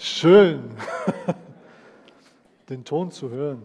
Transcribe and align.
Schön, 0.00 0.62
den 2.68 2.84
Ton 2.84 3.10
zu 3.10 3.28
hören. 3.30 3.62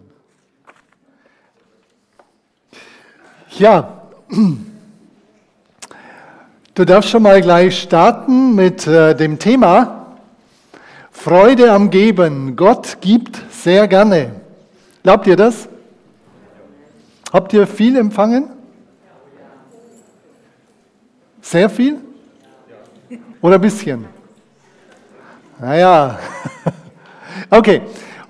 Ja, 3.51 4.01
du 6.73 6.85
darfst 6.85 7.11
schon 7.11 7.21
mal 7.21 7.39
gleich 7.39 7.79
starten 7.79 8.55
mit 8.55 8.87
äh, 8.87 9.15
dem 9.15 9.37
Thema 9.37 10.17
Freude 11.11 11.71
am 11.71 11.91
Geben. 11.91 12.55
Gott 12.55 12.97
gibt 12.99 13.39
sehr 13.51 13.87
gerne. 13.87 14.31
Glaubt 15.03 15.27
ihr 15.27 15.35
das? 15.35 15.69
Habt 17.31 17.53
ihr 17.53 17.67
viel 17.67 17.95
empfangen? 17.95 18.49
Sehr 21.43 21.69
viel? 21.69 22.01
Oder 23.39 23.55
ein 23.55 23.61
bisschen? 23.61 24.12
Naja, 25.59 26.17
okay. 27.51 27.81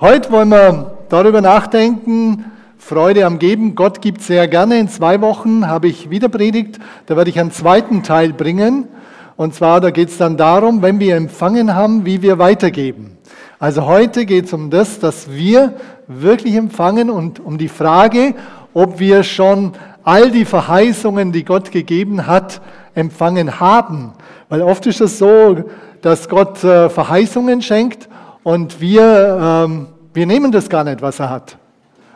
Heute 0.02 0.30
wollen 0.31 0.50
wir 0.50 0.98
darüber 1.08 1.40
nachdenken, 1.40 2.52
Freude 2.77 3.26
am 3.26 3.40
Geben. 3.40 3.76
Gott 3.76 4.02
gibt 4.02 4.22
sehr 4.22 4.45
gerne. 4.50 4.77
In 4.77 4.90
zwei 4.90 5.22
Wochen 5.22 5.67
habe 5.67 5.88
ich 5.88 6.09
wieder 6.09 6.28
predigt. 6.28 6.80
Da 7.05 7.16
werde 7.16 7.30
ich 7.30 7.40
einen 7.40 7.52
zweiten 7.52 8.04
Teil 8.04 8.34
bringen. 8.34 8.90
Und 9.38 9.55
zwar, 9.55 9.80
da 9.80 9.91
geht 9.91 10.09
es 10.09 10.17
dann 10.17 10.36
darum, 10.36 10.81
wenn 10.81 11.00
wir 11.00 11.16
empfangen 11.16 11.73
haben, 11.73 12.05
wie 12.05 12.22
wir 12.22 12.40
weitergeben. 12.40 13.17
Also 13.58 13.86
heute 13.86 14.26
geht 14.26 14.45
es 14.45 14.53
um 14.53 14.70
das, 14.70 15.00
dass 15.00 15.31
wir 15.31 15.76
wirklich 16.08 16.55
empfangen 16.55 17.09
und 17.09 17.40
um 17.40 17.58
die 17.58 17.70
Frage, 17.70 18.36
ob 18.73 19.00
wir 19.00 19.23
schon 19.23 19.72
all 20.03 20.30
die 20.30 20.45
Verheißungen, 20.45 21.31
die 21.31 21.45
Gott 21.45 21.72
gegeben 21.72 22.28
hat, 22.28 22.59
empfangen 22.95 23.62
haben. 23.62 24.12
Weil 24.50 24.62
oft 24.62 24.86
ist 24.88 25.00
es 25.00 25.17
so, 25.17 25.64
dass 26.04 26.28
Gott 26.28 26.62
äh, 26.66 26.90
Verheißungen 26.90 27.62
schenkt 27.62 28.10
und 28.44 28.82
wir, 28.82 29.40
ähm, 29.42 29.88
wir 30.14 30.26
nehmen 30.26 30.52
das 30.52 30.70
gar 30.70 30.84
nicht, 30.84 31.02
was 31.02 31.20
er 31.20 31.30
hat 31.30 31.58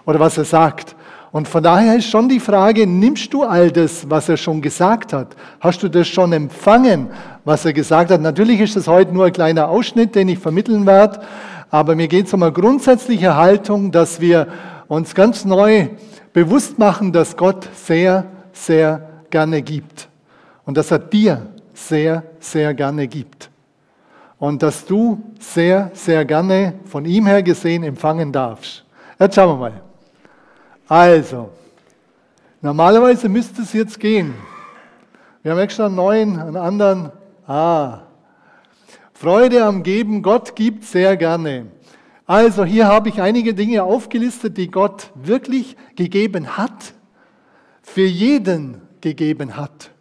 oder 0.05 0.19
was 0.19 0.37
er 0.37 0.43
sagt. 0.43 0.93
Und 1.31 1.47
von 1.47 1.63
daher 1.63 1.95
ist 1.95 2.09
schon 2.09 2.27
die 2.27 2.41
Frage, 2.41 2.85
nimmst 2.85 3.33
du 3.33 3.43
all 3.43 3.71
das, 3.71 4.09
was 4.09 4.27
er 4.27 4.35
schon 4.35 4.61
gesagt 4.61 5.13
hat? 5.13 5.37
Hast 5.61 5.81
du 5.83 5.87
das 5.87 6.05
schon 6.07 6.33
empfangen, 6.33 7.07
was 7.45 7.63
er 7.63 7.71
gesagt 7.71 8.11
hat? 8.11 8.19
Natürlich 8.19 8.59
ist 8.59 8.75
das 8.75 8.89
heute 8.89 9.13
nur 9.13 9.25
ein 9.25 9.31
kleiner 9.31 9.69
Ausschnitt, 9.69 10.15
den 10.15 10.27
ich 10.27 10.39
vermitteln 10.39 10.85
werde, 10.85 11.21
aber 11.71 11.95
mir 11.95 12.09
geht 12.09 12.27
es 12.27 12.33
um 12.33 12.43
eine 12.43 12.51
grundsätzliche 12.51 13.35
Haltung, 13.35 13.93
dass 13.93 14.19
wir 14.19 14.47
uns 14.89 15.15
ganz 15.15 15.45
neu 15.45 15.87
bewusst 16.33 16.77
machen, 16.77 17.13
dass 17.13 17.37
Gott 17.37 17.69
sehr, 17.73 18.25
sehr 18.51 19.07
gerne 19.29 19.61
gibt 19.61 20.09
und 20.65 20.75
dass 20.75 20.91
er 20.91 20.99
dir 20.99 21.45
sehr, 21.73 22.23
sehr 22.41 22.73
gerne 22.73 23.07
gibt 23.07 23.49
und 24.39 24.61
dass 24.61 24.85
du 24.85 25.21
sehr, 25.39 25.91
sehr 25.93 26.25
gerne 26.25 26.73
von 26.85 27.05
ihm 27.05 27.25
her 27.25 27.41
gesehen 27.43 27.83
empfangen 27.83 28.31
darfst. 28.31 28.85
Jetzt 29.19 29.35
schauen 29.35 29.59
wir 29.59 29.69
mal. 29.69 29.81
Also, 30.87 31.49
normalerweise 32.61 33.27
müsste 33.29 33.63
es 33.63 33.73
jetzt 33.73 33.99
gehen. 33.99 34.33
Wir 35.41 35.51
haben 35.51 35.59
extra 35.59 35.87
einen 35.87 35.95
neuen, 35.95 36.39
einen 36.39 36.57
anderen. 36.57 37.11
Ah, 37.47 38.01
Freude 39.13 39.65
am 39.65 39.81
Geben, 39.81 40.21
Gott 40.21 40.55
gibt 40.55 40.83
sehr 40.83 41.17
gerne. 41.17 41.67
Also 42.27 42.65
hier 42.65 42.87
habe 42.87 43.09
ich 43.09 43.21
einige 43.21 43.53
Dinge 43.53 43.83
aufgelistet, 43.83 44.57
die 44.57 44.69
Gott 44.69 45.11
wirklich 45.15 45.77
gegeben 45.95 46.57
hat, 46.57 46.93
für 47.81 48.05
jeden 48.05 48.81
gegeben 49.01 49.55
hat. 49.55 49.91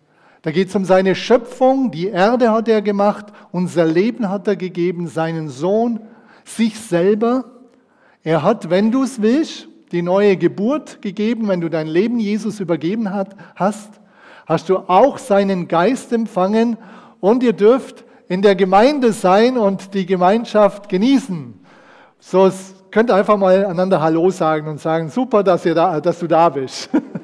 Da 0.47 0.52
geht 0.52 0.69
es 0.69 0.77
um 0.77 0.84
seine 0.84 1.16
Schöpfung, 1.16 1.91
die 1.91 2.06
Erde 2.06 2.52
hat 2.52 2.69
er 2.69 2.80
gemacht, 2.80 3.27
unser 3.50 3.84
Leben 3.84 4.28
hat 4.28 4.47
er 4.47 4.55
gegeben, 4.55 5.08
seinen 5.08 5.48
Sohn, 5.48 5.98
sich 6.44 6.78
selber. 6.78 7.47
Er 8.22 8.44
hat, 8.44 8.70
wenn 8.70 8.92
du 8.92 9.03
es 9.03 9.20
willst, 9.20 9.66
die 9.91 10.03
neue 10.03 10.36
Geburt 10.36 11.03
gegeben, 11.03 11.48
wenn 11.48 11.61
du 11.61 11.69
dein 11.69 11.88
Leben 11.88 12.20
Jesus 12.20 12.61
übergeben 12.61 13.12
hat, 13.12 13.34
hast, 13.56 14.00
hast 14.47 14.69
du 14.69 14.76
auch 14.87 15.19
seinen 15.19 15.66
Geist 15.66 16.12
empfangen 16.12 16.76
und 17.19 17.42
ihr 17.42 17.53
dürft 17.53 18.04
in 18.28 18.41
der 18.41 18.54
Gemeinde 18.54 19.12
sein 19.12 19.59
und 19.59 19.94
die 19.94 20.06
Gemeinschaft 20.06 20.88
genießen. 20.88 21.54
So 22.21 22.53
könnt 22.92 23.10
ihr 23.10 23.16
einfach 23.16 23.37
mal 23.37 23.66
einander 23.66 24.00
Hallo 24.00 24.31
sagen 24.31 24.69
und 24.69 24.81
sagen, 24.81 25.09
super, 25.09 25.42
dass, 25.42 25.66
ihr 25.66 25.75
da, 25.75 26.00
dass 26.00 26.21
du 26.21 26.28
da 26.28 26.48
bist. 26.50 26.88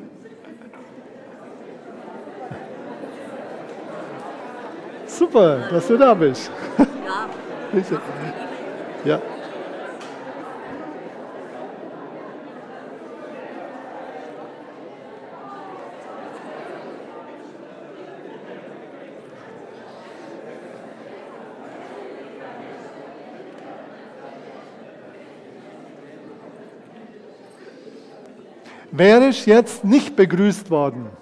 Super, 5.23 5.69
dass 5.71 5.87
du 5.87 5.97
da 5.97 6.15
bist. 6.15 6.51
Ja. 7.07 8.01
ja. 9.05 9.23
Wer 28.91 29.29
ist 29.29 29.47
jetzt 29.47 29.85
nicht 29.85 30.17
begrüßt 30.17 30.69
worden? 30.69 31.22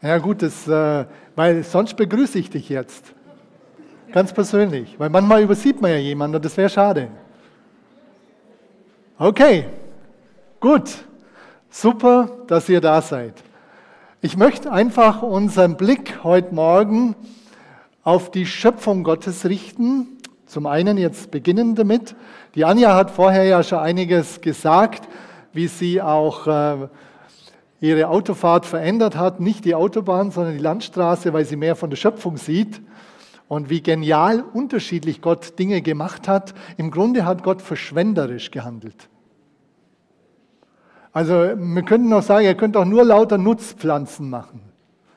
Ja 0.00 0.18
gut, 0.18 0.42
das, 0.42 0.68
äh, 0.68 1.04
weil 1.34 1.64
sonst 1.64 1.94
begrüße 1.94 2.38
ich 2.38 2.50
dich 2.50 2.68
jetzt. 2.68 3.14
Ganz 4.12 4.32
persönlich. 4.32 4.94
Weil 4.98 5.10
manchmal 5.10 5.42
übersieht 5.42 5.80
man 5.80 5.90
ja 5.90 5.96
jemanden 5.96 6.36
und 6.36 6.44
das 6.44 6.56
wäre 6.56 6.68
schade. 6.68 7.08
Okay, 9.18 9.66
gut. 10.60 11.04
Super, 11.70 12.30
dass 12.46 12.68
ihr 12.68 12.80
da 12.80 13.02
seid. 13.02 13.34
Ich 14.20 14.36
möchte 14.36 14.72
einfach 14.72 15.22
unseren 15.22 15.76
Blick 15.76 16.20
heute 16.22 16.54
Morgen 16.54 17.14
auf 18.04 18.30
die 18.30 18.46
Schöpfung 18.46 19.04
Gottes 19.04 19.44
richten. 19.44 20.18
Zum 20.46 20.66
einen 20.66 20.96
jetzt 20.96 21.30
beginnen 21.30 21.74
damit. 21.74 22.16
Die 22.54 22.64
Anja 22.64 22.94
hat 22.94 23.10
vorher 23.10 23.44
ja 23.44 23.62
schon 23.62 23.80
einiges 23.80 24.40
gesagt, 24.40 25.06
wie 25.52 25.66
sie 25.66 26.00
auch 26.00 26.46
äh, 26.46 26.88
ihre 27.80 28.08
Autofahrt 28.08 28.66
verändert 28.66 29.16
hat, 29.16 29.40
nicht 29.40 29.64
die 29.64 29.74
Autobahn, 29.74 30.30
sondern 30.30 30.54
die 30.54 30.62
Landstraße, 30.62 31.32
weil 31.32 31.44
sie 31.44 31.56
mehr 31.56 31.76
von 31.76 31.90
der 31.90 31.96
Schöpfung 31.96 32.36
sieht 32.36 32.80
und 33.46 33.70
wie 33.70 33.82
genial 33.82 34.44
unterschiedlich 34.52 35.22
Gott 35.22 35.58
Dinge 35.58 35.80
gemacht 35.80 36.28
hat. 36.28 36.54
Im 36.76 36.90
Grunde 36.90 37.24
hat 37.24 37.42
Gott 37.42 37.62
verschwenderisch 37.62 38.50
gehandelt. 38.50 39.08
Also 41.12 41.32
wir 41.32 41.82
könnten 41.82 42.12
auch 42.12 42.22
sagen, 42.22 42.46
er 42.46 42.54
könnte 42.54 42.78
auch 42.78 42.84
nur 42.84 43.04
lauter 43.04 43.38
Nutzpflanzen 43.38 44.28
machen. 44.28 44.60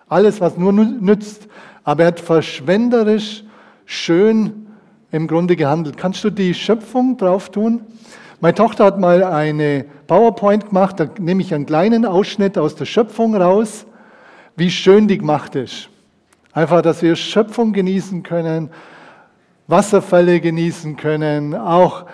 Alles, 0.08 0.42
was 0.42 0.58
nur 0.58 0.74
nützt. 0.74 1.48
Aber 1.84 2.04
er 2.04 2.08
hat 2.08 2.20
verschwenderisch 2.20 3.44
schön 3.86 4.68
im 5.12 5.28
Grunde 5.28 5.56
gehandelt. 5.56 5.98
Kannst 5.98 6.24
du 6.24 6.30
die 6.30 6.54
Schöpfung 6.54 7.18
drauf 7.18 7.50
tun? 7.50 7.82
Meine 8.44 8.56
Tochter 8.56 8.86
hat 8.86 9.00
mal 9.00 9.24
eine 9.24 9.86
PowerPoint 10.08 10.70
gemacht, 10.70 11.00
da 11.00 11.06
nehme 11.20 11.44
ich 11.44 11.54
einen 11.54 11.68
kleinen 11.68 12.08
Ausschnitt 12.08 12.58
aus 12.58 12.76
der 12.76 12.86
Schöpfung 12.86 13.36
raus, 13.36 13.86
wie 14.56 14.72
schön 14.72 15.08
die 15.08 15.20
gemacht 15.20 15.54
ist. 15.54 15.90
Einfach, 16.52 16.82
dass 16.82 17.04
wir 17.04 17.16
Schöpfung 17.16 17.72
genießen 17.72 18.24
können, 18.24 18.72
Wasserfälle 19.68 20.42
genießen 20.42 20.98
können, 20.98 21.54
auch 21.54 22.08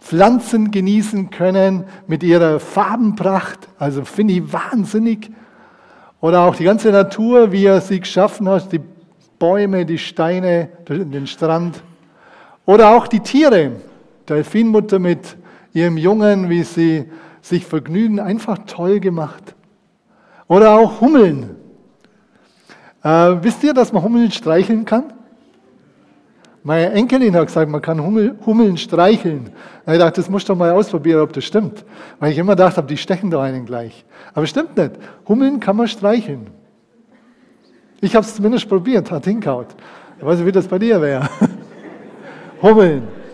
Pflanzen 0.00 0.70
genießen 0.70 1.30
können 1.30 1.82
mit 2.06 2.22
ihrer 2.22 2.60
Farbenpracht. 2.60 3.66
Also 3.76 4.04
finde 4.04 4.34
ich 4.34 4.52
wahnsinnig. 4.52 5.32
Oder 6.20 6.42
auch 6.42 6.54
die 6.54 6.62
ganze 6.62 6.92
Natur, 6.92 7.50
wie 7.50 7.64
er 7.64 7.80
sie 7.80 7.98
geschaffen 7.98 8.48
hat, 8.48 8.70
die 8.70 8.80
Bäume, 9.40 9.84
die 9.84 9.98
Steine, 9.98 10.68
den 10.88 11.26
Strand. 11.26 11.82
Oder 12.66 12.94
auch 12.94 13.08
die 13.08 13.18
Tiere. 13.18 13.72
Delfinmutter 14.28 15.00
mit 15.00 15.36
ihrem 15.76 15.98
Jungen, 15.98 16.48
wie 16.48 16.62
sie 16.62 17.04
sich 17.42 17.66
vergnügen, 17.66 18.18
einfach 18.18 18.58
toll 18.66 18.98
gemacht. 18.98 19.54
Oder 20.48 20.72
auch 20.72 21.02
Hummeln. 21.02 21.56
Äh, 23.02 23.36
wisst 23.42 23.62
ihr, 23.62 23.74
dass 23.74 23.92
man 23.92 24.02
Hummeln 24.02 24.30
streicheln 24.30 24.86
kann? 24.86 25.12
Meine 26.62 26.90
Enkelin 26.92 27.36
hat 27.36 27.46
gesagt, 27.46 27.70
man 27.70 27.82
kann 27.82 28.02
Hummel, 28.02 28.36
Hummeln 28.44 28.76
streicheln. 28.76 29.50
Da 29.84 29.92
ich 29.92 29.98
dachte, 29.98 30.20
das 30.20 30.30
muss 30.30 30.44
doch 30.46 30.56
mal 30.56 30.72
ausprobieren, 30.72 31.20
ob 31.20 31.32
das 31.32 31.44
stimmt. 31.44 31.84
Weil 32.18 32.32
ich 32.32 32.38
immer 32.38 32.56
gedacht 32.56 32.76
habe, 32.78 32.88
die 32.88 32.96
stechen 32.96 33.30
da 33.30 33.42
einen 33.42 33.66
gleich. 33.66 34.04
Aber 34.34 34.46
stimmt 34.46 34.76
nicht. 34.76 34.92
Hummeln 35.28 35.60
kann 35.60 35.76
man 35.76 35.88
streicheln. 35.88 36.48
Ich 38.00 38.16
habe 38.16 38.26
es 38.26 38.34
zumindest 38.34 38.68
probiert, 38.68 39.10
hat 39.10 39.26
hinkaut. 39.26 39.68
Ich 40.18 40.24
weiß 40.24 40.38
nicht, 40.38 40.46
wie 40.46 40.52
das 40.52 40.66
bei 40.66 40.78
dir 40.78 41.00
wäre. 41.00 41.28
Hummeln. 42.62 43.25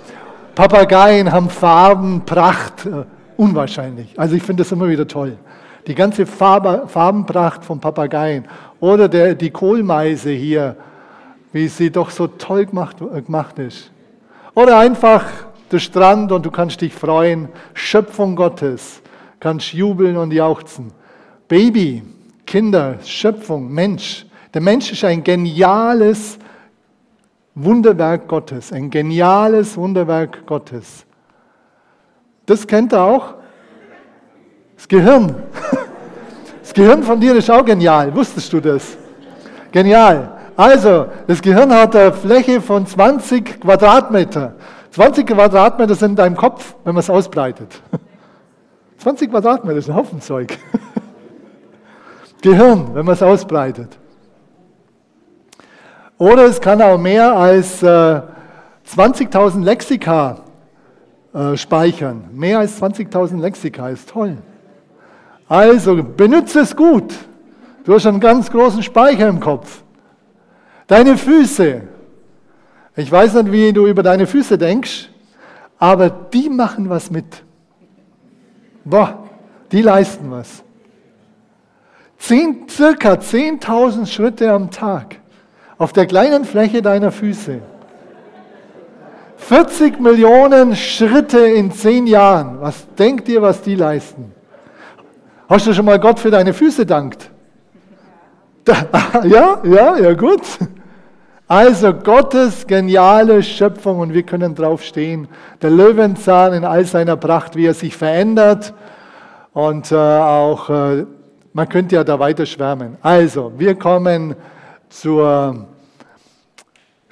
Papageien 0.54 1.32
haben 1.32 1.48
Farben, 1.48 2.22
Pracht, 2.26 2.84
äh, 2.84 3.04
unwahrscheinlich. 3.36 4.18
Also 4.18 4.36
ich 4.36 4.42
finde 4.42 4.62
das 4.62 4.72
immer 4.72 4.88
wieder 4.88 5.08
toll. 5.08 5.38
Die 5.86 5.94
ganze 5.94 6.26
Farbe, 6.26 6.84
Farbenpracht 6.86 7.64
von 7.64 7.80
Papageien. 7.80 8.44
Oder 8.78 9.08
der, 9.08 9.34
die 9.34 9.50
Kohlmeise 9.50 10.30
hier, 10.30 10.76
wie 11.52 11.68
sie 11.68 11.90
doch 11.90 12.10
so 12.10 12.26
toll 12.26 12.66
gemacht, 12.66 12.96
äh, 13.00 13.22
gemacht 13.22 13.58
ist. 13.58 13.90
Oder 14.54 14.78
einfach 14.78 15.24
der 15.70 15.78
Strand 15.78 16.30
und 16.32 16.44
du 16.44 16.50
kannst 16.50 16.82
dich 16.82 16.92
freuen. 16.92 17.48
Schöpfung 17.72 18.36
Gottes. 18.36 19.00
Kannst 19.40 19.72
jubeln 19.72 20.18
und 20.18 20.32
jauchzen. 20.32 20.92
Baby, 21.48 22.02
Kinder, 22.46 22.96
Schöpfung, 23.02 23.72
Mensch. 23.72 24.26
Der 24.52 24.60
Mensch 24.60 24.92
ist 24.92 25.02
ein 25.04 25.24
geniales 25.24 26.38
Wunderwerk 27.54 28.28
Gottes. 28.28 28.72
Ein 28.72 28.90
geniales 28.90 29.76
Wunderwerk 29.76 30.46
Gottes. 30.46 31.04
Das 32.46 32.66
kennt 32.66 32.92
er 32.92 33.02
auch. 33.02 33.34
Das 34.76 34.88
Gehirn. 34.88 35.34
Das 36.62 36.72
Gehirn 36.74 37.02
von 37.02 37.20
dir 37.20 37.34
ist 37.34 37.50
auch 37.50 37.64
genial. 37.64 38.14
Wusstest 38.14 38.50
du 38.52 38.60
das? 38.60 38.96
Genial. 39.72 40.38
Also, 40.56 41.06
das 41.26 41.42
Gehirn 41.42 41.70
hat 41.74 41.94
eine 41.94 42.12
Fläche 42.12 42.62
von 42.62 42.86
20 42.86 43.60
Quadratmeter. 43.60 44.54
20 44.92 45.26
Quadratmeter 45.26 45.94
sind 45.94 46.10
in 46.10 46.16
deinem 46.16 46.36
Kopf, 46.36 46.74
wenn 46.84 46.94
man 46.94 47.00
es 47.00 47.10
ausbreitet. 47.10 47.82
20 48.98 49.30
Quadratmeter 49.30 49.78
ist 49.78 49.90
ein 49.90 49.96
Haufen 49.96 50.20
Zeug. 50.20 50.56
Gehirn, 52.42 52.94
wenn 52.94 53.04
man 53.04 53.14
es 53.14 53.22
ausbreitet. 53.22 53.98
Oder 56.22 56.44
es 56.44 56.60
kann 56.60 56.80
auch 56.80 56.98
mehr 56.98 57.36
als 57.36 57.82
äh, 57.82 57.86
20.000 57.86 59.64
Lexika 59.64 60.36
äh, 61.34 61.56
speichern. 61.56 62.28
Mehr 62.32 62.60
als 62.60 62.80
20.000 62.80 63.40
Lexika 63.40 63.88
ist 63.88 64.08
toll. 64.08 64.36
Also 65.48 66.00
benütze 66.00 66.60
es 66.60 66.76
gut. 66.76 67.12
Du 67.82 67.94
hast 67.94 68.06
einen 68.06 68.20
ganz 68.20 68.48
großen 68.52 68.84
Speicher 68.84 69.26
im 69.26 69.40
Kopf. 69.40 69.82
Deine 70.86 71.18
Füße. 71.18 71.80
Ich 72.94 73.10
weiß 73.10 73.34
nicht, 73.34 73.50
wie 73.50 73.72
du 73.72 73.88
über 73.88 74.04
deine 74.04 74.28
Füße 74.28 74.56
denkst, 74.56 75.08
aber 75.80 76.08
die 76.08 76.48
machen 76.48 76.88
was 76.88 77.10
mit. 77.10 77.42
Boah, 78.84 79.24
die 79.72 79.82
leisten 79.82 80.30
was. 80.30 80.62
Zehn, 82.16 82.68
circa 82.68 83.14
10.000 83.14 84.06
Schritte 84.06 84.52
am 84.52 84.70
Tag 84.70 85.16
auf 85.82 85.92
der 85.92 86.06
kleinen 86.06 86.44
Fläche 86.44 86.80
deiner 86.80 87.10
Füße. 87.10 87.60
40 89.36 89.98
Millionen 89.98 90.76
Schritte 90.76 91.40
in 91.40 91.72
zehn 91.72 92.06
Jahren. 92.06 92.60
Was 92.60 92.86
denkt 92.94 93.28
ihr, 93.28 93.42
was 93.42 93.62
die 93.62 93.74
leisten? 93.74 94.32
Hast 95.48 95.66
du 95.66 95.74
schon 95.74 95.84
mal 95.84 95.98
Gott 95.98 96.20
für 96.20 96.30
deine 96.30 96.54
Füße 96.54 96.86
dankt? 96.86 97.28
ja, 99.24 99.60
ja, 99.64 99.96
ja, 99.98 100.12
gut. 100.14 100.42
Also 101.48 101.92
Gottes 101.92 102.64
geniale 102.64 103.42
Schöpfung 103.42 103.98
und 103.98 104.14
wir 104.14 104.22
können 104.22 104.54
drauf 104.54 104.84
stehen. 104.84 105.26
Der 105.60 105.70
Löwenzahn 105.70 106.52
in 106.52 106.64
all 106.64 106.84
seiner 106.84 107.16
Pracht, 107.16 107.56
wie 107.56 107.66
er 107.66 107.74
sich 107.74 107.96
verändert 107.96 108.72
und 109.52 109.90
äh, 109.90 109.96
auch, 109.96 110.70
äh, 110.70 111.04
man 111.52 111.68
könnte 111.68 111.96
ja 111.96 112.04
da 112.04 112.20
weiter 112.20 112.46
schwärmen. 112.46 112.96
Also, 113.02 113.52
wir 113.58 113.74
kommen 113.74 114.36
zur 114.88 115.71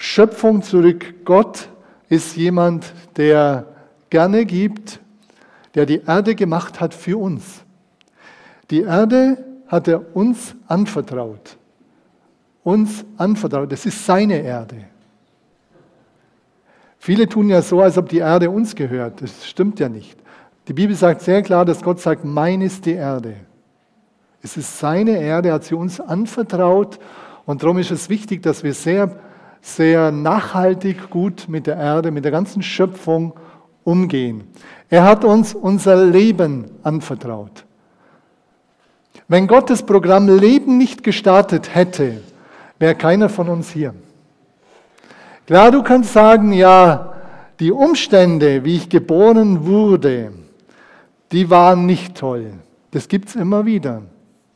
Schöpfung 0.02 0.62
zurück. 0.62 1.26
Gott 1.26 1.68
ist 2.08 2.34
jemand, 2.34 2.94
der 3.16 3.66
gerne 4.08 4.46
gibt, 4.46 4.98
der 5.74 5.84
die 5.84 6.00
Erde 6.06 6.34
gemacht 6.34 6.80
hat 6.80 6.94
für 6.94 7.18
uns. 7.18 7.60
Die 8.70 8.80
Erde 8.80 9.44
hat 9.68 9.88
er 9.88 10.16
uns 10.16 10.56
anvertraut. 10.68 11.58
Uns 12.64 13.04
anvertraut. 13.18 13.70
Das 13.70 13.84
ist 13.84 14.06
seine 14.06 14.40
Erde. 14.40 14.86
Viele 16.98 17.28
tun 17.28 17.50
ja 17.50 17.60
so, 17.60 17.82
als 17.82 17.98
ob 17.98 18.08
die 18.08 18.18
Erde 18.18 18.48
uns 18.48 18.74
gehört. 18.74 19.20
Das 19.20 19.46
stimmt 19.46 19.80
ja 19.80 19.90
nicht. 19.90 20.18
Die 20.66 20.72
Bibel 20.72 20.96
sagt 20.96 21.20
sehr 21.20 21.42
klar, 21.42 21.66
dass 21.66 21.82
Gott 21.82 22.00
sagt, 22.00 22.24
mein 22.24 22.62
ist 22.62 22.86
die 22.86 22.94
Erde. 22.94 23.34
Es 24.40 24.56
ist 24.56 24.78
seine 24.78 25.20
Erde, 25.20 25.48
er 25.48 25.54
hat 25.56 25.64
sie 25.64 25.74
uns 25.74 26.00
anvertraut 26.00 26.98
und 27.44 27.62
darum 27.62 27.76
ist 27.76 27.90
es 27.90 28.08
wichtig, 28.08 28.42
dass 28.42 28.64
wir 28.64 28.72
sehr, 28.72 29.20
sehr 29.60 30.10
nachhaltig 30.10 31.10
gut 31.10 31.46
mit 31.48 31.66
der 31.66 31.76
Erde, 31.76 32.10
mit 32.10 32.24
der 32.24 32.32
ganzen 32.32 32.62
Schöpfung 32.62 33.34
umgehen. 33.84 34.44
Er 34.88 35.04
hat 35.04 35.24
uns 35.24 35.54
unser 35.54 36.04
Leben 36.04 36.66
anvertraut. 36.82 37.64
Wenn 39.28 39.46
Gott 39.46 39.70
das 39.70 39.84
Programm 39.84 40.28
Leben 40.28 40.76
nicht 40.76 41.04
gestartet 41.04 41.74
hätte, 41.74 42.20
wäre 42.78 42.94
keiner 42.94 43.28
von 43.28 43.48
uns 43.48 43.70
hier. 43.70 43.94
Klar, 45.46 45.70
du 45.70 45.82
kannst 45.82 46.12
sagen, 46.12 46.52
ja, 46.52 47.14
die 47.60 47.70
Umstände, 47.70 48.64
wie 48.64 48.76
ich 48.76 48.88
geboren 48.88 49.66
wurde, 49.66 50.32
die 51.30 51.50
waren 51.50 51.86
nicht 51.86 52.16
toll. 52.16 52.52
Das 52.90 53.06
gibt 53.06 53.28
es 53.28 53.36
immer 53.36 53.66
wieder. 53.66 54.02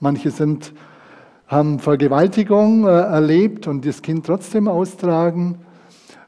Manche 0.00 0.30
sind, 0.30 0.72
haben 1.54 1.78
Vergewaltigung 1.78 2.84
äh, 2.84 2.90
erlebt 2.90 3.66
und 3.68 3.86
das 3.86 4.02
Kind 4.02 4.26
trotzdem 4.26 4.66
austragen. 4.68 5.58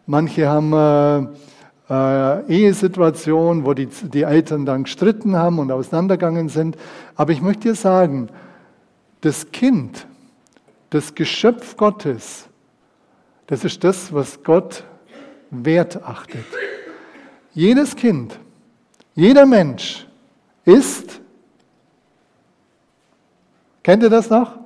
Manche 0.06 0.48
haben 0.48 0.72
äh, 0.72 1.92
äh, 1.92 2.46
Ehesituationen, 2.46 3.66
wo 3.66 3.74
die, 3.74 3.86
die 3.86 4.22
Eltern 4.22 4.64
dann 4.64 4.84
gestritten 4.84 5.36
haben 5.36 5.58
und 5.58 5.72
auseinandergegangen 5.72 6.48
sind. 6.48 6.76
Aber 7.16 7.32
ich 7.32 7.42
möchte 7.42 7.68
dir 7.68 7.74
sagen, 7.74 8.28
das 9.20 9.50
Kind, 9.50 10.06
das 10.90 11.14
Geschöpf 11.14 11.76
Gottes, 11.76 12.48
das 13.48 13.64
ist 13.64 13.82
das, 13.82 14.12
was 14.12 14.42
Gott 14.44 14.84
wert 15.50 16.02
achtet. 16.04 16.44
Jedes 17.52 17.96
Kind, 17.96 18.38
jeder 19.14 19.44
Mensch 19.44 20.06
ist, 20.64 21.20
kennt 23.82 24.04
ihr 24.04 24.10
das 24.10 24.30
noch? 24.30 24.65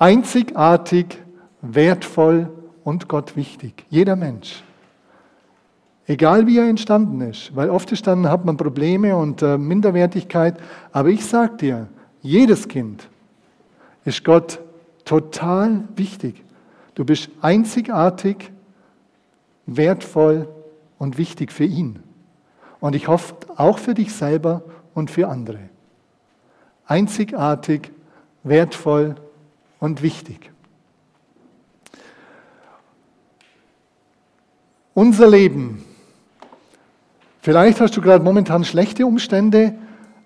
Einzigartig, 0.00 1.18
wertvoll 1.60 2.50
und 2.84 3.06
Gott 3.06 3.36
wichtig. 3.36 3.84
Jeder 3.90 4.16
Mensch. 4.16 4.64
Egal 6.06 6.46
wie 6.46 6.56
er 6.56 6.70
entstanden 6.70 7.20
ist, 7.20 7.54
weil 7.54 7.68
oft 7.68 8.06
dann 8.06 8.26
hat 8.30 8.46
man 8.46 8.56
Probleme 8.56 9.14
und 9.14 9.42
äh, 9.42 9.58
Minderwertigkeit. 9.58 10.56
Aber 10.90 11.10
ich 11.10 11.26
sage 11.26 11.58
dir, 11.58 11.88
jedes 12.22 12.66
Kind 12.66 13.10
ist 14.06 14.24
Gott 14.24 14.58
total 15.04 15.84
wichtig. 15.96 16.42
Du 16.94 17.04
bist 17.04 17.28
einzigartig, 17.42 18.50
wertvoll 19.66 20.48
und 20.96 21.18
wichtig 21.18 21.52
für 21.52 21.64
ihn. 21.64 21.98
Und 22.80 22.96
ich 22.96 23.06
hoffe 23.06 23.34
auch 23.54 23.76
für 23.76 23.92
dich 23.92 24.14
selber 24.14 24.62
und 24.94 25.10
für 25.10 25.28
andere. 25.28 25.60
Einzigartig, 26.86 27.92
wertvoll 28.42 29.16
und 29.80 30.02
wichtig. 30.02 30.50
Unser 34.94 35.28
Leben. 35.28 35.84
Vielleicht 37.40 37.80
hast 37.80 37.96
du 37.96 38.02
gerade 38.02 38.22
momentan 38.22 38.64
schlechte 38.64 39.06
Umstände, 39.06 39.74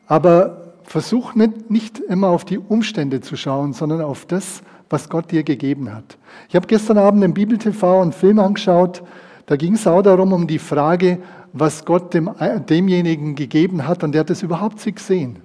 aber 0.07 0.75
versuch 0.83 1.35
nicht, 1.35 1.71
nicht 1.71 1.99
immer 2.01 2.29
auf 2.29 2.45
die 2.45 2.59
Umstände 2.59 3.21
zu 3.21 3.37
schauen, 3.37 3.73
sondern 3.73 4.01
auf 4.01 4.27
das, 4.27 4.63
was 4.91 5.09
Gott 5.09 5.31
dir 5.31 5.45
gegeben 5.45 5.95
hat. 5.95 6.19
Ich 6.49 6.57
habe 6.57 6.67
gestern 6.67 6.99
Abend 6.99 7.23
im 7.23 7.35
Bibel-TV 7.35 8.03
einen 8.03 8.13
Film 8.13 8.39
angeschaut, 8.39 9.03
da 9.47 9.57
ging 9.57 9.75
es 9.75 9.87
auch 9.87 10.03
darum, 10.03 10.33
um 10.33 10.47
die 10.47 10.59
Frage, 10.59 11.19
was 11.53 11.85
Gott 11.85 12.15
dem, 12.15 12.31
demjenigen 12.69 13.35
gegeben 13.35 13.87
hat 13.87 14.03
und 14.03 14.13
der 14.13 14.21
hat 14.21 14.31
es 14.31 14.43
überhaupt 14.43 14.85
nicht 14.85 14.97
gesehen. 14.97 15.44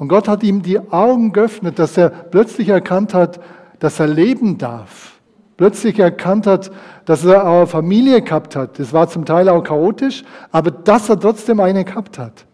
Und 0.00 0.08
Gott 0.08 0.28
hat 0.28 0.42
ihm 0.42 0.62
die 0.62 0.80
Augen 0.90 1.30
geöffnet, 1.30 1.78
dass 1.78 1.98
er 1.98 2.08
plötzlich 2.08 2.70
erkannt 2.70 3.12
hat, 3.12 3.38
dass 3.80 4.00
er 4.00 4.06
leben 4.06 4.56
darf. 4.56 5.20
Plötzlich 5.58 5.98
erkannt 5.98 6.46
hat, 6.46 6.70
dass 7.04 7.22
er 7.22 7.46
eine 7.46 7.66
Familie 7.66 8.22
gehabt 8.22 8.56
hat. 8.56 8.78
Das 8.78 8.94
war 8.94 9.10
zum 9.10 9.26
Teil 9.26 9.50
auch 9.50 9.62
chaotisch, 9.62 10.24
aber 10.52 10.70
dass 10.70 11.10
er 11.10 11.20
trotzdem 11.20 11.60
eine 11.60 11.84
gehabt 11.84 12.18
hat. 12.18 12.46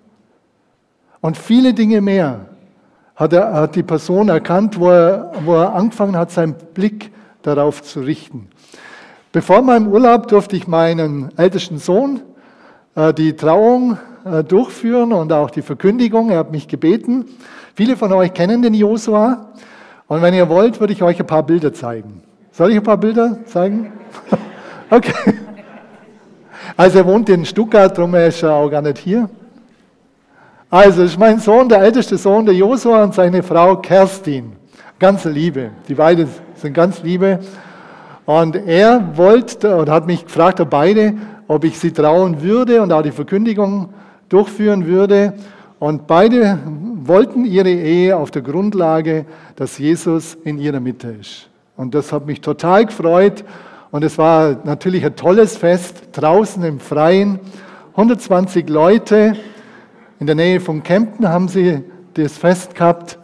Und 1.21 1.37
viele 1.37 1.73
Dinge 1.73 2.01
mehr 2.01 2.47
hat, 3.15 3.33
er, 3.33 3.53
hat 3.53 3.77
die 3.77 3.85
Person 3.85 4.29
erkannt, 4.29 4.81
wo 4.81 4.91
er, 4.91 5.31
wo 5.45 5.55
er 5.55 5.73
angefangen 5.73 6.17
hat, 6.17 6.33
seinen 6.33 6.57
Blick 6.75 7.13
darauf 7.43 7.81
zu 7.81 8.01
richten. 8.01 8.49
Bevor 9.31 9.63
meinem 9.63 9.87
Urlaub 9.87 10.27
durfte 10.27 10.57
ich 10.57 10.67
meinen 10.67 11.31
ältesten 11.39 11.79
Sohn 11.79 12.23
die 13.13 13.37
Trauung 13.37 13.99
äh, 14.25 14.43
durchführen 14.43 15.13
und 15.13 15.33
auch 15.33 15.51
die 15.51 15.63
Verkündigung. 15.63 16.31
Er 16.31 16.39
hat 16.39 16.51
mich 16.51 16.67
gebeten. 16.67 17.27
Viele 17.75 17.97
von 17.97 18.13
euch 18.13 18.33
kennen 18.33 18.63
den 18.63 18.75
Josua. 18.75 19.53
Und 20.09 20.23
wenn 20.23 20.35
ihr 20.35 20.49
wollt, 20.49 20.81
würde 20.81 20.93
ich 20.93 21.03
euch 21.03 21.21
ein 21.21 21.27
paar 21.27 21.43
Bilder 21.43 21.73
zeigen. 21.73 22.23
Soll 22.53 22.71
ich 22.71 22.77
ein 22.77 22.83
paar 22.83 22.97
Bilder 22.97 23.39
zeigen? 23.47 23.93
okay. 24.91 25.35
Also 26.77 26.99
er 26.99 27.07
wohnt 27.07 27.29
in 27.29 27.45
Stuttgart, 27.45 27.97
darum 27.97 28.15
ist 28.15 28.43
er 28.43 28.55
auch 28.55 28.71
gar 28.71 28.83
nicht 28.83 28.99
hier. 28.99 29.29
Also, 30.69 31.05
ist 31.05 31.19
mein 31.19 31.39
Sohn, 31.39 31.69
der 31.69 31.81
älteste 31.81 32.19
Sohn, 32.19 32.45
der 32.45 32.55
Josua 32.55 33.05
und 33.05 33.15
seine 33.15 33.43
Frau 33.45 33.77
Kerstin. 33.77 34.53
Ganz 34.99 35.25
Liebe. 35.25 35.71
Die 35.87 35.95
beiden 35.95 36.29
sind 36.57 36.73
ganz 36.73 37.03
Liebe. 37.03 37.39
Und 38.25 38.57
er 38.57 39.17
wollte 39.17 39.77
und 39.77 39.89
hat 39.89 40.07
mich 40.07 40.25
gefragt, 40.25 40.61
beide, 40.69 41.15
ob 41.49 41.65
ich 41.65 41.79
sie 41.79 41.93
trauen 41.93 42.43
würde 42.43 42.83
und 42.83 42.93
auch 42.93 43.03
die 43.03 43.13
Verkündigung 43.13 43.91
durchführen 44.29 44.87
würde. 44.87 45.35
Und 45.79 46.07
beide 46.07 46.59
wollten 47.05 47.45
ihre 47.45 47.71
Ehe 47.71 48.17
auf 48.17 48.31
der 48.31 48.43
Grundlage, 48.43 49.27
dass 49.57 49.79
Jesus 49.79 50.37
in 50.45 50.59
ihrer 50.59 50.81
Mitte 50.81 51.09
ist. 51.21 51.49
Und 51.77 51.95
das 51.95 52.13
hat 52.13 52.27
mich 52.27 52.41
total 52.41 52.87
gefreut. 52.87 53.45
Und 53.91 54.03
es 54.03 54.19
war 54.19 54.57
natürlich 54.65 55.05
ein 55.05 55.17
tolles 55.17 55.57
Fest 55.57 56.09
draußen 56.13 56.63
im 56.65 56.81
Freien. 56.81 57.39
120 57.93 58.69
Leute 58.69 59.37
in 60.19 60.27
der 60.27 60.35
Nähe 60.35 60.61
von 60.61 60.83
Kempten 60.83 61.29
haben 61.29 61.49
sie 61.49 61.83
das 62.15 62.39
Fest 62.39 62.75
gehabt. 62.75 63.19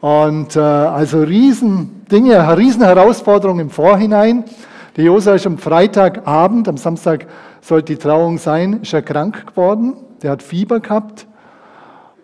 Und 0.00 0.54
äh, 0.54 0.60
also 0.60 1.22
riesen 1.22 2.04
Dinge, 2.10 2.56
riesen 2.56 2.84
Herausforderungen 2.84 3.60
im 3.60 3.70
Vorhinein. 3.70 4.44
Der 4.96 5.04
Josua 5.04 5.34
ist 5.34 5.46
am 5.46 5.58
Freitagabend, 5.58 6.68
am 6.68 6.76
Samstag 6.76 7.26
sollte 7.60 7.94
die 7.94 7.98
Trauung 7.98 8.38
sein, 8.38 8.80
ist 8.82 8.92
er 8.92 9.02
krank 9.02 9.46
geworden. 9.48 9.94
Der 10.22 10.32
hat 10.32 10.42
Fieber 10.42 10.80
gehabt. 10.80 11.26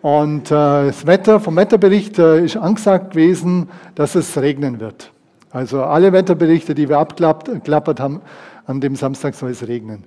Und 0.01 0.51
äh, 0.51 0.87
das 0.87 1.07
Wetter, 1.07 1.39
vom 1.39 1.55
Wetterbericht 1.55 2.19
äh, 2.19 2.45
ist 2.45 2.57
angesagt 2.57 3.11
gewesen, 3.11 3.69
dass 3.95 4.15
es 4.15 4.37
regnen 4.37 4.79
wird. 4.79 5.11
Also 5.51 5.83
alle 5.83 6.11
Wetterberichte, 6.11 6.75
die 6.75 6.89
wir 6.89 6.99
abklappert 6.99 7.99
haben, 7.99 8.21
an 8.65 8.81
dem 8.81 8.95
Samstag 8.95 9.35
soll 9.35 9.51
es 9.51 9.67
regnen. 9.67 10.03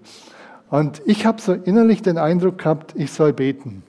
Und 0.71 1.03
ich 1.07 1.25
habe 1.25 1.41
so 1.41 1.53
innerlich 1.53 2.03
den 2.03 2.19
Eindruck 2.19 2.59
gehabt, 2.59 2.95
ich 2.97 3.11
soll 3.11 3.33
beten. 3.33 3.83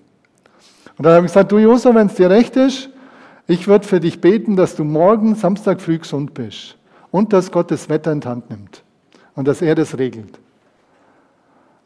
Und 0.97 1.05
dann 1.05 1.13
habe 1.13 1.25
ich 1.25 1.31
gesagt, 1.31 1.51
du 1.51 1.57
Josef, 1.57 1.93
wenn 1.93 2.07
es 2.07 2.15
dir 2.15 2.29
recht 2.29 2.55
ist, 2.55 2.89
ich 3.47 3.67
würde 3.67 3.87
für 3.87 3.99
dich 3.99 4.21
beten, 4.21 4.55
dass 4.55 4.75
du 4.75 4.83
morgen 4.83 5.35
Samstag 5.35 5.81
früh 5.81 5.97
gesund 5.97 6.33
bist 6.33 6.77
und 7.11 7.33
dass 7.33 7.51
Gott 7.51 7.71
das 7.71 7.89
Wetter 7.89 8.11
in 8.11 8.21
die 8.21 8.27
Hand 8.27 8.49
nimmt 8.49 8.83
und 9.35 9.47
dass 9.47 9.61
er 9.61 9.75
das 9.75 9.97
regelt. 9.97 10.39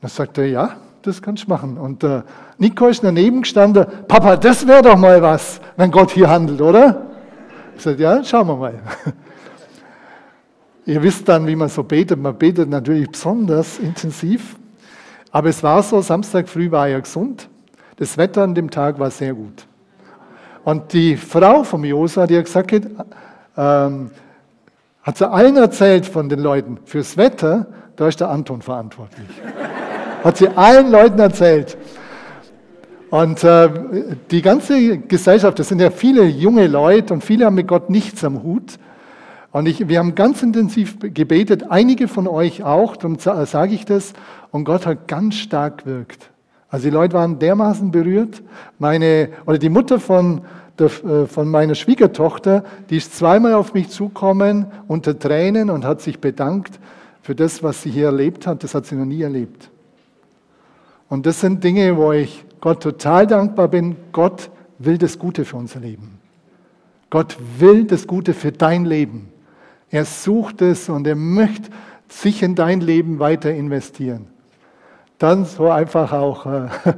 Dann 0.03 0.09
sagt 0.09 0.37
er, 0.37 0.47
ja, 0.47 0.75
das 1.01 1.21
kannst 1.21 1.45
du 1.45 1.49
machen. 1.49 1.77
Und 1.77 2.03
äh, 2.03 2.23
Nico 2.57 2.87
ist 2.87 3.05
daneben 3.05 3.43
gestanden, 3.43 3.85
Papa, 4.05 4.35
das 4.35 4.67
wäre 4.67 4.81
doch 4.81 4.97
mal 4.97 5.21
was, 5.21 5.61
wenn 5.77 5.91
Gott 5.91 6.11
hier 6.11 6.29
handelt, 6.29 6.59
oder? 6.59 7.03
Ich 7.77 7.83
sagte, 7.83 8.03
ja, 8.03 8.21
schauen 8.21 8.49
wir 8.49 8.57
mal. 8.57 8.73
Ihr 10.85 11.01
wisst 11.01 11.29
dann, 11.29 11.47
wie 11.47 11.55
man 11.55 11.69
so 11.69 11.83
betet. 11.83 12.19
Man 12.19 12.37
betet 12.37 12.67
natürlich 12.67 13.09
besonders 13.09 13.79
intensiv. 13.79 14.57
Aber 15.31 15.47
es 15.47 15.63
war 15.63 15.81
so, 15.81 16.01
Samstag 16.01 16.49
früh 16.49 16.69
war 16.69 16.89
er 16.89 16.99
gesund. 16.99 17.47
Das 17.95 18.17
Wetter 18.17 18.43
an 18.43 18.55
dem 18.55 18.69
Tag 18.69 18.99
war 18.99 19.09
sehr 19.09 19.33
gut. 19.33 19.65
Und 20.65 20.91
die 20.91 21.15
Frau 21.15 21.63
vom 21.63 21.85
Josa, 21.85 22.27
die 22.27 22.37
hat 22.37 22.43
gesagt, 22.43 22.73
ähm, 23.55 24.11
hat 25.01 25.17
sie 25.17 25.31
allen 25.31 25.55
erzählt 25.55 26.05
von 26.05 26.27
den 26.27 26.39
Leuten, 26.39 26.77
fürs 26.83 27.15
Wetter, 27.15 27.67
da 27.95 28.09
ist 28.09 28.19
der 28.19 28.29
Anton 28.29 28.61
verantwortlich. 28.61 29.29
hat 30.23 30.37
sie 30.37 30.47
allen 30.49 30.91
Leuten 30.91 31.19
erzählt. 31.19 31.77
Und 33.09 33.43
äh, 33.43 33.69
die 34.31 34.41
ganze 34.41 34.97
Gesellschaft, 34.97 35.59
das 35.59 35.67
sind 35.67 35.79
ja 35.79 35.91
viele 35.91 36.23
junge 36.25 36.65
Leute 36.65 37.13
und 37.13 37.23
viele 37.23 37.45
haben 37.45 37.55
mit 37.55 37.67
Gott 37.67 37.89
nichts 37.89 38.23
am 38.23 38.41
Hut. 38.41 38.79
Und 39.51 39.67
ich, 39.67 39.87
wir 39.87 39.99
haben 39.99 40.15
ganz 40.15 40.41
intensiv 40.41 40.97
gebetet, 40.99 41.65
einige 41.69 42.07
von 42.07 42.27
euch 42.27 42.63
auch, 42.63 42.95
darum 42.97 43.19
sage 43.19 43.75
ich 43.75 43.85
das. 43.85 44.13
Und 44.49 44.63
Gott 44.63 44.87
hat 44.87 45.07
ganz 45.07 45.35
stark 45.35 45.83
gewirkt. 45.83 46.31
Also 46.69 46.85
die 46.85 46.89
Leute 46.89 47.13
waren 47.13 47.37
dermaßen 47.37 47.91
berührt. 47.91 48.41
Meine, 48.79 49.29
oder 49.45 49.59
die 49.59 49.69
Mutter 49.69 49.99
von, 49.99 50.41
der, 50.79 50.87
äh, 50.87 51.27
von 51.27 51.47
meiner 51.49 51.75
Schwiegertochter, 51.75 52.63
die 52.89 52.97
ist 52.97 53.15
zweimal 53.15 53.53
auf 53.53 53.75
mich 53.75 53.89
zukommen 53.89 54.65
unter 54.87 55.19
Tränen 55.19 55.69
und 55.69 55.85
hat 55.85 56.01
sich 56.01 56.19
bedankt 56.19 56.79
für 57.21 57.35
das, 57.35 57.61
was 57.61 57.83
sie 57.83 57.91
hier 57.91 58.07
erlebt 58.07 58.47
hat. 58.47 58.63
Das 58.63 58.73
hat 58.73 58.87
sie 58.87 58.95
noch 58.95 59.05
nie 59.05 59.21
erlebt. 59.21 59.69
Und 61.13 61.27
das 61.27 61.41
sind 61.41 61.63
Dinge, 61.63 61.95
wo 61.95 62.11
ich 62.11 62.43
Gott 62.59 62.81
total 62.81 63.27
dankbar 63.27 63.67
bin. 63.67 63.95
Gott 64.11 64.49
will 64.79 64.97
das 64.97 65.19
Gute 65.19 65.45
für 65.45 65.57
unser 65.57 65.79
Leben. 65.79 66.17
Gott 67.11 67.37
will 67.59 67.83
das 67.83 68.07
Gute 68.07 68.33
für 68.33 68.51
dein 68.51 68.83
Leben. 68.83 69.31
Er 69.91 70.05
sucht 70.05 70.63
es 70.63 70.89
und 70.89 71.05
er 71.05 71.13
möchte 71.13 71.69
sich 72.07 72.41
in 72.41 72.55
dein 72.55 72.81
Leben 72.81 73.19
weiter 73.19 73.53
investieren. 73.53 74.25
Dann 75.19 75.45
so 75.45 75.69
einfach 75.69 76.13
auch 76.13 76.47
äh, 76.47 76.69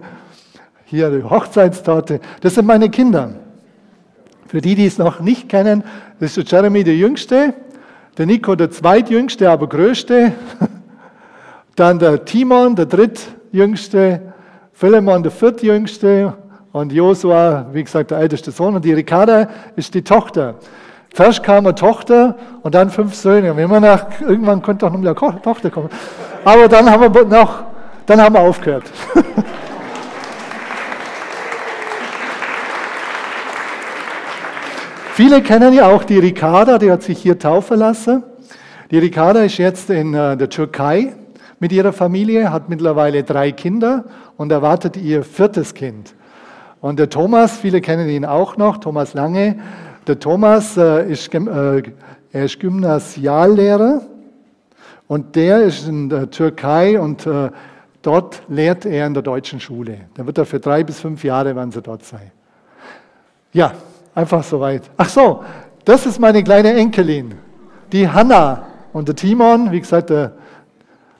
hier 0.86 1.10
die 1.10 1.22
Hochzeitstorte. 1.22 2.22
Das 2.40 2.56
sind 2.56 2.68
meine 2.68 2.90
Kinder. 2.90 3.36
Für 4.48 4.62
die, 4.62 4.76
die 4.76 4.86
es 4.86 4.98
noch 4.98 5.20
nicht 5.20 5.50
kennen, 5.50 5.84
das 6.22 6.38
ist 6.38 6.50
Jeremy 6.50 6.86
der 6.86 6.96
Jüngste, 6.96 7.54
der 8.18 8.26
Nico 8.28 8.56
der 8.56 8.72
Zweitjüngste, 8.72 9.50
aber 9.50 9.68
Größte, 9.68 10.32
dann 11.76 12.00
der 12.00 12.24
Timon 12.24 12.78
der 12.78 12.86
Drittjüngste, 13.56 14.34
Philemon 14.74 15.24
der 15.24 15.32
Viertjüngste 15.32 16.34
und 16.74 16.92
Josua, 16.92 17.68
wie 17.72 17.86
gesagt, 17.86 18.12
der 18.12 18.18
älteste 18.18 18.52
Sohn 18.52 18.76
und 18.76 18.84
die 18.84 18.92
Ricarda 18.92 19.48
ist 19.78 19.94
die 19.94 20.02
Tochter. 20.04 20.56
Zuerst 21.14 21.42
kam 21.42 21.66
eine 21.66 21.74
Tochter 21.74 22.36
und 22.64 22.76
dann 22.76 22.90
fünf 22.90 23.16
Söhne. 23.16 23.54
Und 23.54 23.60
immer 23.60 23.80
nach, 23.80 24.08
irgendwann 24.20 24.62
könnte 24.62 24.86
auch 24.86 24.92
noch 24.92 25.00
eine 25.00 25.16
Tochter 25.42 25.70
kommen. 25.70 25.88
Aber 26.44 26.68
dann 26.68 26.92
haben 26.92 27.14
wir 27.14 27.24
noch, 27.24 27.64
dann 28.06 28.22
haben 28.22 28.36
wir 28.36 28.42
aufgehört. 28.42 28.84
Viele 35.14 35.42
kennen 35.42 35.72
ja 35.74 35.88
auch 35.88 36.04
die 36.04 36.20
Ricarda, 36.20 36.78
die 36.78 36.92
hat 36.92 37.04
sich 37.04 37.20
hier 37.20 37.40
taufen 37.40 37.80
lassen. 37.80 38.22
Die 38.92 38.98
Ricarda 38.98 39.44
ist 39.44 39.58
jetzt 39.60 39.90
in 39.90 40.14
äh, 40.14 40.36
der 40.36 40.50
Türkei 40.50 41.14
mit 41.60 41.72
ihrer 41.72 41.94
Familie, 41.94 42.52
hat 42.52 42.70
mittlerweile 42.70 43.24
drei 43.24 43.52
Kinder 43.52 44.06
und 44.38 44.52
erwartet 44.52 44.98
ihr 44.98 45.24
viertes 45.24 45.74
Kind. 45.74 46.14
Und 46.82 47.00
der 47.00 47.10
Thomas, 47.10 47.58
viele 47.58 47.82
kennen 47.82 48.10
ihn 48.10 48.26
auch 48.26 48.58
noch, 48.58 48.78
Thomas 48.78 49.14
Lange, 49.14 49.58
der 50.08 50.20
Thomas 50.20 50.78
äh, 50.78 51.10
ist, 51.10 51.34
äh, 51.34 51.84
er 52.32 52.46
ist 52.46 52.60
Gymnasiallehrer 52.60 54.02
und 55.08 55.36
der 55.36 55.64
ist 55.64 55.88
in 55.88 56.10
der 56.10 56.30
Türkei 56.30 57.00
und 57.00 57.26
äh, 57.26 57.50
dort 58.02 58.44
lehrt 58.48 58.86
er 58.86 59.08
in 59.08 59.14
der 59.14 59.24
deutschen 59.24 59.60
Schule. 59.60 60.02
Da 60.16 60.26
wird 60.26 60.38
er 60.38 60.46
für 60.46 60.60
drei 60.60 60.84
bis 60.84 61.00
fünf 61.00 61.24
Jahre, 61.24 61.56
wann 61.56 61.72
sie 61.72 61.82
dort 61.82 62.04
sei. 62.04 62.32
Ja, 63.52 63.72
einfach 64.14 64.44
soweit. 64.44 64.84
Ach 64.98 65.10
so, 65.10 65.44
das 65.86 66.06
ist 66.06 66.20
meine 66.20 66.44
kleine 66.44 66.74
Enkelin, 66.74 67.36
die 67.92 68.08
Hanna. 68.08 68.68
Und 68.94 69.08
der 69.08 69.16
Timon, 69.16 69.72
wie 69.72 69.80
gesagt, 69.80 70.10
der 70.10 70.34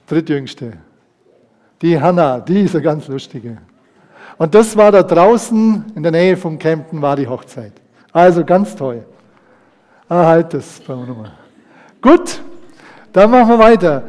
drittjüngste. 0.06 0.72
Die 1.82 2.00
Hanna, 2.00 2.40
die 2.40 2.62
ist 2.62 2.74
eine 2.74 2.82
ganz 2.82 3.08
lustige. 3.08 3.58
Und 4.38 4.54
das 4.54 4.76
war 4.76 4.92
da 4.92 5.02
draußen 5.02 5.92
in 5.94 6.02
der 6.02 6.12
Nähe 6.12 6.36
von 6.36 6.58
Kempten, 6.58 7.02
war 7.02 7.16
die 7.16 7.26
Hochzeit. 7.26 7.72
Also 8.12 8.44
ganz 8.44 8.74
toll. 8.74 9.04
Ah, 10.08 10.26
halt 10.26 10.54
das 10.54 10.80
nochmal. 10.88 11.32
Gut, 12.00 12.40
dann 13.12 13.30
machen 13.30 13.48
wir 13.48 13.58
weiter. 13.58 14.04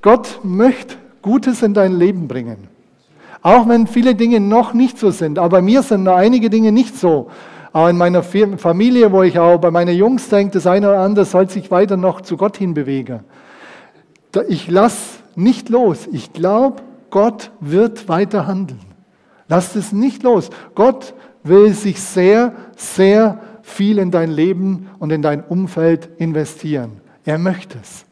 Gott 0.00 0.40
möchte 0.42 0.96
Gutes 1.20 1.62
in 1.62 1.74
dein 1.74 1.92
Leben 1.92 2.28
bringen. 2.28 2.68
Auch 3.42 3.68
wenn 3.68 3.86
viele 3.86 4.14
Dinge 4.14 4.40
noch 4.40 4.72
nicht 4.72 4.98
so 4.98 5.10
sind. 5.10 5.38
Aber 5.38 5.48
bei 5.48 5.62
mir 5.62 5.82
sind 5.82 6.04
noch 6.04 6.16
einige 6.16 6.48
Dinge 6.48 6.70
nicht 6.70 6.96
so. 6.96 7.30
Auch 7.72 7.88
in 7.88 7.96
meiner 7.96 8.22
Familie, 8.22 9.10
wo 9.12 9.22
ich 9.22 9.38
auch 9.38 9.58
bei 9.58 9.70
meinen 9.70 9.96
Jungs 9.96 10.28
denke, 10.28 10.54
das 10.54 10.66
eine 10.66 10.88
oder 10.88 10.98
andere 11.00 11.24
soll 11.24 11.48
sich 11.48 11.70
weiter 11.70 11.96
noch 11.96 12.20
zu 12.20 12.36
Gott 12.36 12.58
hinbewegen. 12.58 13.20
Ich 14.48 14.68
lasse 14.68 15.21
nicht 15.36 15.68
los. 15.68 16.08
Ich 16.10 16.32
glaube, 16.32 16.82
Gott 17.10 17.50
wird 17.60 18.08
weiter 18.08 18.46
handeln. 18.46 18.80
Lass 19.48 19.76
es 19.76 19.92
nicht 19.92 20.22
los. 20.22 20.50
Gott 20.74 21.14
will 21.42 21.74
sich 21.74 22.00
sehr, 22.00 22.54
sehr 22.76 23.40
viel 23.62 23.98
in 23.98 24.10
dein 24.10 24.30
Leben 24.30 24.88
und 24.98 25.12
in 25.12 25.22
dein 25.22 25.42
Umfeld 25.42 26.08
investieren. 26.18 27.00
Er 27.24 27.38
möchte 27.38 27.78
es. 27.80 28.04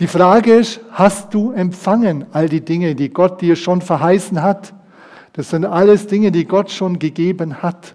Die 0.00 0.08
Frage 0.08 0.54
ist, 0.54 0.80
hast 0.90 1.32
du 1.34 1.52
empfangen 1.52 2.26
all 2.32 2.48
die 2.48 2.62
Dinge, 2.62 2.94
die 2.94 3.10
Gott 3.10 3.40
dir 3.40 3.54
schon 3.54 3.80
verheißen 3.80 4.42
hat? 4.42 4.72
Das 5.34 5.50
sind 5.50 5.64
alles 5.64 6.06
Dinge, 6.06 6.32
die 6.32 6.46
Gott 6.46 6.70
schon 6.70 6.98
gegeben 6.98 7.62
hat. 7.62 7.94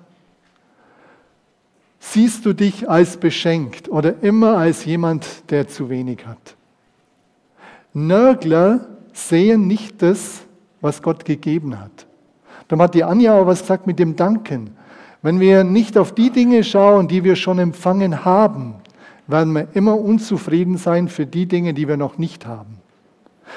Siehst 1.99 2.45
du 2.45 2.53
dich 2.53 2.89
als 2.89 3.17
beschenkt 3.17 3.89
oder 3.89 4.23
immer 4.23 4.57
als 4.57 4.85
jemand, 4.85 5.49
der 5.49 5.67
zu 5.67 5.89
wenig 5.89 6.25
hat? 6.25 6.55
Nörgler 7.93 8.87
sehen 9.13 9.67
nicht 9.67 10.01
das, 10.01 10.41
was 10.81 11.01
Gott 11.01 11.25
gegeben 11.25 11.79
hat. 11.79 12.07
Darum 12.67 12.83
hat 12.83 12.93
die 12.93 13.03
Anja 13.03 13.37
auch 13.37 13.47
was 13.47 13.61
gesagt 13.61 13.87
mit 13.87 13.99
dem 13.99 14.15
Danken. 14.15 14.71
Wenn 15.21 15.39
wir 15.39 15.63
nicht 15.63 15.97
auf 15.97 16.13
die 16.13 16.29
Dinge 16.29 16.63
schauen, 16.63 17.07
die 17.07 17.23
wir 17.23 17.35
schon 17.35 17.59
empfangen 17.59 18.23
haben, 18.23 18.75
werden 19.27 19.53
wir 19.53 19.67
immer 19.73 19.99
unzufrieden 19.99 20.77
sein 20.77 21.07
für 21.07 21.25
die 21.25 21.45
Dinge, 21.45 21.73
die 21.73 21.87
wir 21.87 21.97
noch 21.97 22.17
nicht 22.17 22.45
haben. 22.45 22.77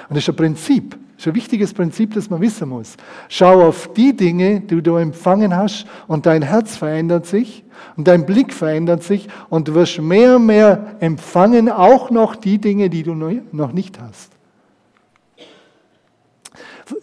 Und 0.08 0.16
das 0.16 0.24
ist 0.24 0.28
ein 0.30 0.36
Prinzip, 0.36 0.98
Ist 1.22 1.28
ein 1.28 1.36
wichtiges 1.36 1.72
Prinzip, 1.72 2.14
das 2.14 2.30
man 2.30 2.40
wissen 2.40 2.68
muss. 2.68 2.96
Schau 3.28 3.68
auf 3.68 3.92
die 3.92 4.16
Dinge, 4.16 4.58
die 4.58 4.82
du 4.82 4.96
empfangen 4.96 5.56
hast 5.56 5.86
und 6.08 6.26
dein 6.26 6.42
Herz 6.42 6.76
verändert 6.76 7.26
sich 7.26 7.62
und 7.96 8.08
dein 8.08 8.26
Blick 8.26 8.52
verändert 8.52 9.04
sich 9.04 9.28
und 9.48 9.68
du 9.68 9.74
wirst 9.74 10.00
mehr 10.00 10.34
und 10.34 10.46
mehr 10.46 10.96
empfangen, 10.98 11.70
auch 11.70 12.10
noch 12.10 12.34
die 12.34 12.58
Dinge, 12.58 12.90
die 12.90 13.04
du 13.04 13.14
noch 13.14 13.70
nicht 13.70 14.00
hast. 14.00 14.32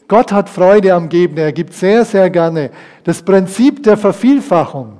Gott 0.10 0.34
hat 0.34 0.50
Freude 0.50 0.94
am 0.94 1.08
Geben, 1.08 1.38
er 1.38 1.54
gibt 1.54 1.74
sehr, 1.74 2.04
sehr 2.04 2.30
gerne. 2.30 2.72
Das 3.06 3.24
Prinzip 3.24 3.84
der 3.84 3.96
Vervielfachung. 3.96 4.98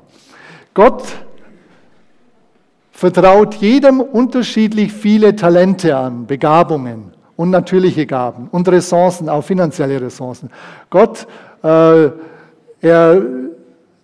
Gott 0.74 1.04
vertraut 2.94 3.56
jedem 3.56 4.00
unterschiedlich 4.00 4.94
viele 4.94 5.36
Talente 5.36 5.98
an, 5.98 6.26
Begabungen 6.26 7.19
und 7.40 7.52
natürliche 7.52 8.06
Gaben 8.06 8.50
und 8.52 8.68
Ressourcen, 8.68 9.30
auch 9.30 9.46
finanzielle 9.46 10.02
Ressourcen. 10.02 10.50
Gott, 10.90 11.26
äh, 11.64 12.10
er, 12.82 13.22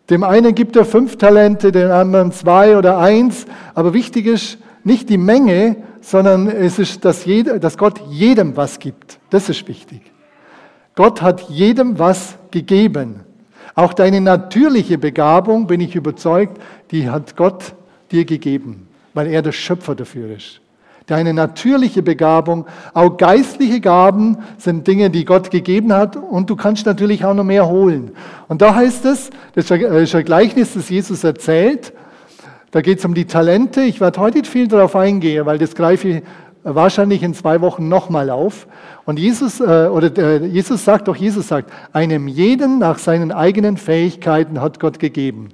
dem 0.09 0.23
einen 0.23 0.55
gibt 0.55 0.77
er 0.77 0.85
fünf 0.85 1.17
Talente, 1.17 1.73
dem 1.73 1.91
anderen 1.91 2.31
zwei 2.31 2.77
oder 2.77 2.97
eins, 2.97 3.45
aber 3.73 3.93
wichtig 3.93 4.25
ist 4.25 4.57
nicht 4.85 5.09
die 5.09 5.17
Menge, 5.17 5.75
sondern 5.99 6.47
es 6.47 6.79
ist, 6.79 7.03
dass, 7.03 7.25
jeder, 7.25 7.59
dass 7.59 7.77
Gott 7.77 7.99
jedem 8.09 8.55
was 8.55 8.79
gibt. 8.79 9.19
Das 9.31 9.49
ist 9.49 9.67
wichtig. 9.67 9.99
Gott 10.95 11.21
hat 11.21 11.41
jedem 11.49 11.99
was 11.99 12.37
gegeben. 12.51 13.19
Auch 13.73 13.91
deine 13.91 14.21
natürliche 14.21 14.97
Begabung, 14.97 15.67
bin 15.67 15.81
ich 15.81 15.93
überzeugt, 15.93 16.57
die 16.91 17.09
hat 17.09 17.35
Gott 17.35 17.73
dir 18.11 18.23
gegeben, 18.23 18.87
weil 19.13 19.27
er 19.27 19.41
der 19.41 19.51
Schöpfer 19.51 19.93
dafür 19.93 20.33
ist. 20.37 20.61
Deine 21.07 21.35
natürliche 21.35 22.01
Begabung, 22.01 22.65
auch 22.93 23.17
geistliche 23.17 23.79
Gaben 23.79 24.37
sind 24.57 24.87
Dinge, 24.87 25.11
die 25.11 25.23
Gott 25.23 25.51
gegeben 25.51 25.93
hat 25.93 26.15
und 26.15 26.49
du 26.49 26.55
kannst 26.55 26.87
natürlich 26.87 27.23
auch 27.25 27.35
noch 27.35 27.43
mehr 27.43 27.67
holen. 27.67 28.11
Und 28.47 28.63
da 28.63 28.73
heißt 28.73 29.05
es, 29.05 29.29
das 29.53 29.69
ist 29.69 30.15
ein 30.15 30.25
Gleichnis, 30.25 30.73
das 30.73 30.89
Jesus 30.89 31.23
erzählt, 31.23 31.93
da 32.71 32.81
geht 32.81 32.99
es 32.99 33.05
um 33.05 33.13
die 33.13 33.25
Talente. 33.25 33.81
Ich 33.81 34.01
werde 34.01 34.19
heute 34.19 34.39
nicht 34.39 34.49
viel 34.49 34.67
darauf 34.67 34.95
eingehen, 34.95 35.45
weil 35.45 35.57
das 35.59 35.75
greife 35.75 36.07
ich 36.09 36.23
wahrscheinlich 36.63 37.21
in 37.23 37.33
zwei 37.33 37.61
Wochen 37.61 37.87
nochmal 37.87 38.29
auf. 38.29 38.67
Und 39.05 39.19
Jesus, 39.19 39.59
äh, 39.59 39.87
oder 39.87 40.17
äh, 40.17 40.45
Jesus 40.45 40.83
sagt, 40.83 41.07
doch 41.07 41.15
Jesus 41.15 41.47
sagt, 41.47 41.71
einem 41.93 42.27
jeden 42.27 42.79
nach 42.79 42.97
seinen 42.97 43.31
eigenen 43.31 43.77
Fähigkeiten 43.77 44.59
hat 44.59 44.79
Gott 44.79 44.99
gegeben. 44.99 45.49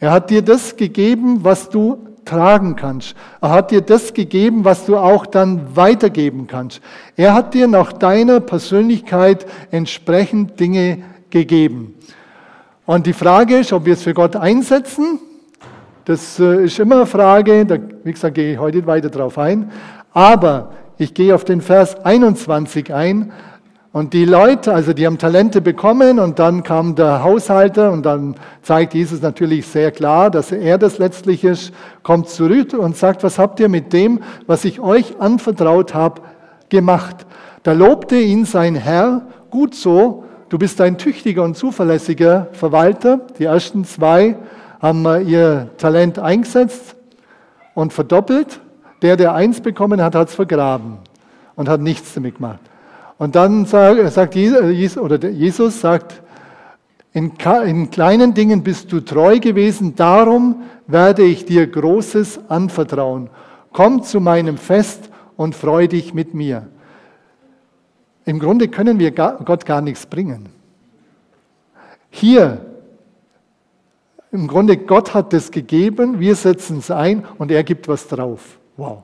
Er 0.00 0.10
hat 0.10 0.30
dir 0.30 0.42
das 0.42 0.76
gegeben, 0.76 1.44
was 1.44 1.68
du 1.68 1.98
tragen 2.24 2.76
kannst. 2.76 3.14
Er 3.40 3.50
hat 3.50 3.70
dir 3.70 3.80
das 3.80 4.14
gegeben, 4.14 4.64
was 4.64 4.86
du 4.86 4.96
auch 4.96 5.26
dann 5.26 5.76
weitergeben 5.76 6.46
kannst. 6.46 6.80
Er 7.16 7.34
hat 7.34 7.54
dir 7.54 7.68
nach 7.68 7.92
deiner 7.92 8.40
Persönlichkeit 8.40 9.46
entsprechend 9.70 10.58
Dinge 10.60 10.98
gegeben. 11.30 11.94
Und 12.86 13.06
die 13.06 13.12
Frage 13.12 13.58
ist, 13.58 13.72
ob 13.72 13.86
wir 13.86 13.94
es 13.94 14.02
für 14.02 14.14
Gott 14.14 14.36
einsetzen. 14.36 15.18
Das 16.04 16.38
äh, 16.38 16.64
ist 16.64 16.78
immer 16.78 16.96
eine 16.96 17.06
Frage, 17.06 17.64
da, 17.64 17.78
wie 18.02 18.12
gesagt, 18.12 18.34
gehe 18.34 18.52
ich 18.52 18.58
heute 18.58 18.86
weiter 18.86 19.08
darauf 19.08 19.38
ein. 19.38 19.70
Aber 20.12 20.72
ich 20.98 21.14
gehe 21.14 21.34
auf 21.34 21.44
den 21.44 21.60
Vers 21.60 22.04
21 22.04 22.92
ein. 22.92 23.32
Und 23.94 24.12
die 24.12 24.24
Leute, 24.24 24.74
also 24.74 24.92
die 24.92 25.06
haben 25.06 25.18
Talente 25.18 25.60
bekommen 25.60 26.18
und 26.18 26.40
dann 26.40 26.64
kam 26.64 26.96
der 26.96 27.22
Haushalter 27.22 27.92
und 27.92 28.04
dann 28.04 28.34
zeigt 28.60 28.92
Jesus 28.92 29.22
natürlich 29.22 29.68
sehr 29.68 29.92
klar, 29.92 30.32
dass 30.32 30.50
er 30.50 30.78
das 30.78 30.98
letztlich 30.98 31.44
ist, 31.44 31.72
kommt 32.02 32.28
zurück 32.28 32.72
und 32.72 32.96
sagt, 32.96 33.22
was 33.22 33.38
habt 33.38 33.60
ihr 33.60 33.68
mit 33.68 33.92
dem, 33.92 34.18
was 34.48 34.64
ich 34.64 34.80
euch 34.80 35.20
anvertraut 35.20 35.94
habe, 35.94 36.22
gemacht? 36.70 37.24
Da 37.62 37.70
lobte 37.70 38.16
ihn 38.16 38.46
sein 38.46 38.74
Herr, 38.74 39.28
gut 39.48 39.76
so, 39.76 40.24
du 40.48 40.58
bist 40.58 40.80
ein 40.80 40.98
tüchtiger 40.98 41.44
und 41.44 41.56
zuverlässiger 41.56 42.48
Verwalter. 42.50 43.20
Die 43.38 43.44
ersten 43.44 43.84
zwei 43.84 44.36
haben 44.80 45.04
ihr 45.24 45.68
Talent 45.78 46.18
eingesetzt 46.18 46.96
und 47.74 47.92
verdoppelt. 47.92 48.58
Der, 49.02 49.16
der 49.16 49.34
eins 49.34 49.60
bekommen 49.60 50.02
hat, 50.02 50.16
hat 50.16 50.30
es 50.30 50.34
vergraben 50.34 50.98
und 51.54 51.68
hat 51.68 51.80
nichts 51.80 52.12
damit 52.12 52.38
gemacht. 52.38 52.58
Und 53.18 53.36
dann 53.36 53.64
sagt 53.64 54.34
Jesus, 54.34 54.98
oder 54.98 55.28
Jesus 55.28 55.80
sagt, 55.80 56.22
in, 57.12 57.32
in 57.64 57.90
kleinen 57.90 58.34
Dingen 58.34 58.64
bist 58.64 58.90
du 58.90 59.00
treu 59.00 59.38
gewesen, 59.38 59.94
darum 59.94 60.62
werde 60.86 61.22
ich 61.22 61.44
dir 61.44 61.66
Großes 61.66 62.40
anvertrauen. 62.48 63.30
Komm 63.72 64.02
zu 64.02 64.20
meinem 64.20 64.58
Fest 64.58 65.10
und 65.36 65.54
freu 65.54 65.86
dich 65.86 66.12
mit 66.12 66.34
mir. 66.34 66.68
Im 68.24 68.38
Grunde 68.38 68.68
können 68.68 68.98
wir 68.98 69.12
Gott 69.12 69.64
gar 69.64 69.80
nichts 69.80 70.06
bringen. 70.06 70.48
Hier, 72.10 72.64
im 74.32 74.48
Grunde, 74.48 74.76
Gott 74.76 75.14
hat 75.14 75.32
das 75.32 75.50
gegeben, 75.50 76.18
wir 76.18 76.34
setzen 76.34 76.78
es 76.78 76.90
ein 76.90 77.24
und 77.38 77.52
er 77.52 77.62
gibt 77.62 77.86
was 77.86 78.08
drauf. 78.08 78.58
Wow. 78.76 79.02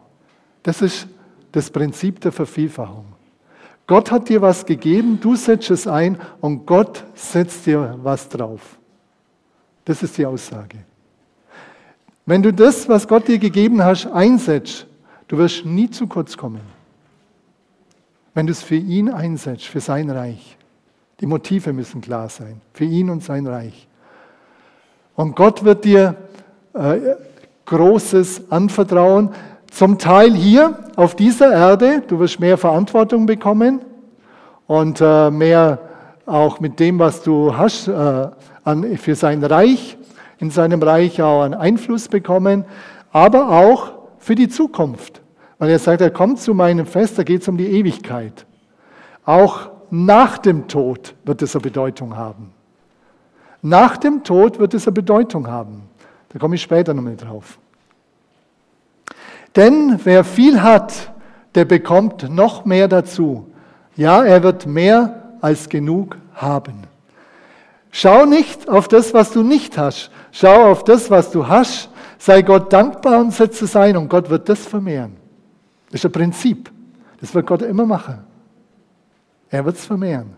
Das 0.62 0.82
ist 0.82 1.06
das 1.52 1.70
Prinzip 1.70 2.20
der 2.20 2.32
Vervielfachung. 2.32 3.04
Gott 3.90 4.12
hat 4.12 4.28
dir 4.28 4.40
was 4.40 4.64
gegeben, 4.64 5.18
du 5.20 5.34
setzt 5.34 5.68
es 5.68 5.88
ein 5.88 6.16
und 6.40 6.64
Gott 6.64 7.02
setzt 7.12 7.66
dir 7.66 7.98
was 8.00 8.28
drauf. 8.28 8.78
Das 9.84 10.04
ist 10.04 10.16
die 10.16 10.24
Aussage. 10.24 10.78
Wenn 12.24 12.40
du 12.40 12.52
das, 12.52 12.88
was 12.88 13.08
Gott 13.08 13.26
dir 13.26 13.40
gegeben 13.40 13.82
hast, 13.82 14.06
einsetzt, 14.06 14.86
du 15.26 15.38
wirst 15.38 15.66
nie 15.66 15.90
zu 15.90 16.06
kurz 16.06 16.36
kommen. 16.36 16.60
Wenn 18.32 18.46
du 18.46 18.52
es 18.52 18.62
für 18.62 18.76
ihn 18.76 19.08
einsetzt, 19.08 19.64
für 19.64 19.80
sein 19.80 20.08
Reich. 20.08 20.56
Die 21.18 21.26
Motive 21.26 21.72
müssen 21.72 22.00
klar 22.00 22.28
sein, 22.28 22.60
für 22.72 22.84
ihn 22.84 23.10
und 23.10 23.24
sein 23.24 23.44
Reich. 23.48 23.88
Und 25.16 25.34
Gott 25.34 25.64
wird 25.64 25.84
dir 25.84 26.14
äh, 26.74 27.16
Großes 27.64 28.52
anvertrauen. 28.52 29.30
Zum 29.70 29.98
Teil 29.98 30.34
hier 30.34 30.78
auf 30.96 31.14
dieser 31.14 31.52
Erde, 31.52 32.02
du 32.06 32.18
wirst 32.18 32.40
mehr 32.40 32.58
Verantwortung 32.58 33.26
bekommen 33.26 33.80
und 34.66 35.00
äh, 35.00 35.30
mehr 35.30 35.78
auch 36.26 36.60
mit 36.60 36.80
dem, 36.80 36.98
was 36.98 37.22
du 37.22 37.56
hast, 37.56 37.88
äh, 37.88 38.28
für 38.96 39.14
sein 39.14 39.42
Reich, 39.42 39.96
in 40.38 40.50
seinem 40.50 40.82
Reich 40.82 41.22
auch 41.22 41.42
einen 41.42 41.54
Einfluss 41.54 42.08
bekommen, 42.08 42.64
aber 43.12 43.48
auch 43.48 43.92
für 44.18 44.34
die 44.34 44.48
Zukunft. 44.48 45.22
Weil 45.58 45.70
er 45.70 45.78
sagt, 45.78 46.00
er 46.00 46.10
kommt 46.10 46.40
zu 46.40 46.52
meinem 46.52 46.86
Fest, 46.86 47.18
da 47.18 47.22
geht 47.22 47.42
es 47.42 47.48
um 47.48 47.56
die 47.56 47.66
Ewigkeit. 47.66 48.46
Auch 49.24 49.70
nach 49.90 50.38
dem 50.38 50.68
Tod 50.68 51.14
wird 51.24 51.42
es 51.42 51.54
eine 51.54 51.62
Bedeutung 51.62 52.16
haben. 52.16 52.52
Nach 53.62 53.96
dem 53.96 54.24
Tod 54.24 54.58
wird 54.58 54.74
es 54.74 54.86
eine 54.86 54.94
Bedeutung 54.94 55.46
haben. 55.46 55.82
Da 56.30 56.38
komme 56.38 56.56
ich 56.56 56.62
später 56.62 56.92
nochmal 56.92 57.16
drauf. 57.16 57.58
Denn 59.56 59.98
wer 60.04 60.24
viel 60.24 60.62
hat, 60.62 61.12
der 61.54 61.64
bekommt 61.64 62.30
noch 62.30 62.64
mehr 62.64 62.88
dazu. 62.88 63.46
Ja, 63.96 64.22
er 64.24 64.42
wird 64.42 64.66
mehr 64.66 65.34
als 65.40 65.68
genug 65.68 66.16
haben. 66.34 66.84
Schau 67.90 68.24
nicht 68.24 68.68
auf 68.68 68.86
das, 68.88 69.12
was 69.12 69.32
du 69.32 69.42
nicht 69.42 69.76
hast. 69.76 70.10
Schau 70.30 70.70
auf 70.70 70.84
das, 70.84 71.10
was 71.10 71.30
du 71.30 71.46
hast. 71.48 71.90
Sei 72.18 72.42
Gott 72.42 72.72
dankbar 72.72 73.20
und 73.20 73.32
setze 73.32 73.64
es 73.64 73.74
ein 73.74 73.96
und 73.96 74.08
Gott 74.08 74.30
wird 74.30 74.48
das 74.48 74.60
vermehren. 74.60 75.16
Das 75.90 76.00
ist 76.00 76.04
ein 76.04 76.12
Prinzip. 76.12 76.70
Das 77.20 77.34
wird 77.34 77.46
Gott 77.46 77.62
immer 77.62 77.86
machen. 77.86 78.18
Er 79.50 79.64
wird 79.64 79.76
es 79.76 79.84
vermehren. 79.84 80.36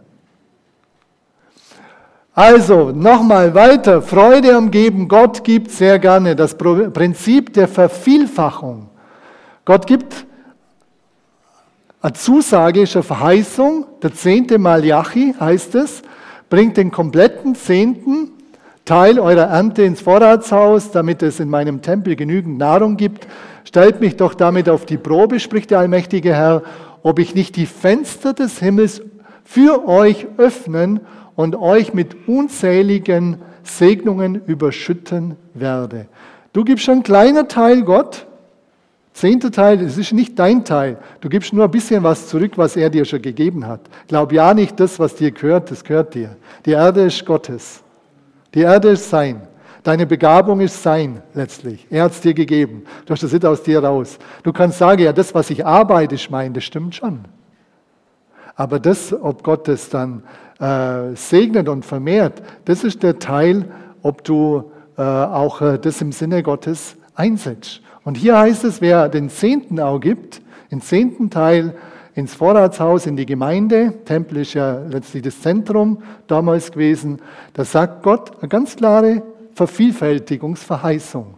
Also, 2.35 2.93
nochmal 2.93 3.55
weiter. 3.55 4.01
Freude 4.01 4.57
am 4.57 4.71
Geben. 4.71 5.07
Gott 5.07 5.45
gibt 5.45 5.71
sehr 5.71 5.99
gerne. 5.99 6.35
Das 6.35 6.57
Prinzip 6.57 7.53
der 7.53 7.69
Vervielfachung. 7.69 8.89
Gott 9.65 9.87
gibt 9.87 10.27
eine 12.01 12.15
Zusage, 12.15 12.81
eine 12.81 13.03
Verheißung. 13.03 13.87
Der 14.03 14.13
zehnte 14.13 14.59
Malachi 14.59 15.35
heißt 15.39 15.77
es, 15.77 16.03
bringt 16.51 16.77
den 16.77 16.91
kompletten 16.91 17.55
zehnten 17.55 18.33
Teil 18.85 19.21
eurer 19.21 19.45
Ernte 19.45 19.83
ins 19.83 20.01
Vorratshaus, 20.01 20.91
damit 20.91 21.23
es 21.23 21.39
in 21.39 21.49
meinem 21.49 21.83
Tempel 21.83 22.17
genügend 22.17 22.59
Nahrung 22.59 22.97
gibt. 22.97 23.29
Stellt 23.65 24.01
mich 24.01 24.17
doch 24.17 24.35
damit 24.35 24.69
auf 24.69 24.85
die 24.85 24.99
Probe, 24.99 25.39
spricht 25.39 25.71
der 25.71 25.79
allmächtige 25.79 26.35
Herr, 26.35 26.63
ob 27.05 27.21
ich 27.21 27.37
nicht 27.37 27.55
die 27.55 27.67
Fenster 27.67 28.33
des 28.33 28.59
Himmels 28.59 29.03
für 29.45 29.87
euch 29.87 30.27
öffnen 30.37 31.01
und 31.37 31.55
euch 31.55 31.95
mit 31.95 32.27
unzähligen 32.27 33.37
Segnungen 33.63 34.43
überschütten 34.47 35.37
werde. 35.55 36.07
Du 36.53 36.65
gibst 36.65 36.85
schon 36.85 36.95
einen 36.95 37.03
kleinen 37.05 37.49
Teil 37.49 37.83
Gott, 37.83 38.27
Zehnter 39.13 39.51
Teil, 39.51 39.79
das 39.79 39.99
ist 39.99 40.13
nicht 40.13 40.39
dein 40.39 40.65
Teil. 40.65 40.97
Du 41.21 41.29
gibst 41.29 41.53
nur 41.53 41.65
ein 41.65 41.71
bisschen 41.71 42.03
was 42.03 42.29
zurück, 42.29 42.53
was 42.57 42.77
er 42.77 42.89
dir 42.89 43.05
schon 43.05 43.21
gegeben 43.21 43.67
hat. 43.67 43.81
Glaub 44.09 44.33
ja 44.33 44.55
nicht, 44.55 44.81
das, 44.81 44.99
was 44.99 45.15
dir 45.15 45.31
gehört, 45.31 45.71
das 45.71 45.85
gehört 45.85 46.15
dir. 46.15 46.37
Die 46.65 46.71
Erde 46.71 47.03
ist 47.03 47.25
Gottes. 47.27 47.83
Die 48.55 48.61
Erde 48.61 48.91
ist 48.91 49.09
sein. 49.11 49.43
Deine 49.83 50.07
Begabung 50.07 50.61
ist 50.61 50.83
sein, 50.83 51.23
letztlich. 51.35 51.87
Er 51.91 52.05
hat 52.05 52.13
es 52.13 52.21
dir 52.21 52.35
gegeben. 52.35 52.85
Du 53.05 53.13
hast 53.13 53.23
das 53.23 53.33
nicht 53.33 53.45
aus 53.45 53.63
dir 53.63 53.83
raus. 53.83 54.19
Du 54.45 54.53
kannst 54.53 54.79
sagen, 54.79 55.03
ja, 55.03 55.13
das, 55.13 55.35
was 55.35 55.51
ich 55.51 55.67
arbeite, 55.67 56.15
ist 56.15 56.31
mein, 56.31 56.55
das 56.55 56.65
stimmt 56.65 56.95
schon. 56.95 57.25
Aber 58.55 58.79
das, 58.79 59.13
ob 59.13 59.43
Gott 59.43 59.69
es 59.69 59.89
dann 59.89 60.23
äh, 60.61 61.15
segnet 61.17 61.69
und 61.69 61.85
vermehrt, 61.85 62.43
das 62.65 62.85
ist 62.85 63.03
der 63.03 63.19
Teil, 63.19 63.65
ob 64.03 64.23
du 64.25 64.71
äh, 64.97 65.03
auch 65.03 65.61
äh, 65.61 65.79
das 65.79 66.01
im 66.01 66.13
Sinne 66.13 66.43
Gottes 66.43 66.97
einsetzt. 67.15 67.83
Und 68.05 68.17
hier 68.17 68.39
heißt 68.39 68.65
es, 68.65 68.81
wer 68.81 69.09
den 69.09 69.31
Zehnten 69.31 69.79
auch 69.81 70.01
gibt, 70.01 70.43
den 70.71 70.81
zehnten 70.81 71.31
Teil 71.31 71.75
ins 72.15 72.35
Vorratshaus, 72.35 73.07
in 73.07 73.17
die 73.17 73.27
Gemeinde, 73.27 73.95
Tempel 74.05 74.39
ist 74.39 74.55
ja 74.55 74.81
letztlich 74.81 75.23
das 75.23 75.41
Zentrum 75.41 76.03
damals 76.27 76.73
gewesen, 76.73 77.21
da 77.55 77.65
sagt 77.65 78.03
Gott 78.03 78.39
eine 78.41 78.49
ganz 78.49 78.77
klare 78.77 79.23
Vervielfältigungsverheißung. 79.55 81.35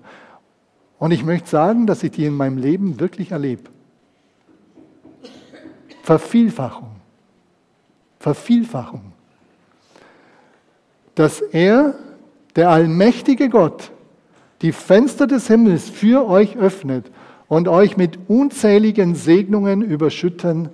Und 0.99 1.11
ich 1.11 1.25
möchte 1.25 1.49
sagen, 1.49 1.87
dass 1.87 2.03
ich 2.03 2.13
die 2.13 2.25
in 2.25 2.35
meinem 2.35 2.59
Leben 2.59 2.99
wirklich 2.99 3.33
erlebe. 3.33 3.71
Vervielfachung. 6.03 6.91
Vervielfachung. 8.19 9.13
Dass 11.15 11.41
er, 11.41 11.95
der 12.57 12.71
allmächtige 12.71 13.49
Gott, 13.49 13.91
die 14.63 14.73
Fenster 14.73 15.27
des 15.27 15.47
Himmels 15.47 15.89
für 15.89 16.29
euch 16.29 16.57
öffnet 16.57 17.11
und 17.49 17.69
euch 17.69 17.97
mit 17.97 18.19
unzähligen 18.29 19.15
Segnungen 19.15 19.83
überschütten 19.83 20.71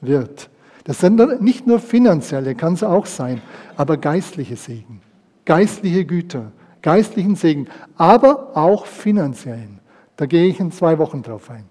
wird. 0.00 0.48
Das 0.84 0.98
sind 0.98 1.40
nicht 1.40 1.66
nur 1.66 1.78
finanzielle, 1.78 2.54
kann 2.54 2.74
es 2.74 2.82
auch 2.82 3.06
sein, 3.06 3.40
aber 3.76 3.96
geistliche 3.96 4.56
Segen, 4.56 5.00
geistliche 5.44 6.04
Güter, 6.04 6.52
geistlichen 6.82 7.36
Segen, 7.36 7.68
aber 7.96 8.56
auch 8.56 8.86
finanziellen. 8.86 9.78
Da 10.16 10.26
gehe 10.26 10.46
ich 10.46 10.60
in 10.60 10.72
zwei 10.72 10.98
Wochen 10.98 11.22
drauf 11.22 11.50
ein. 11.50 11.64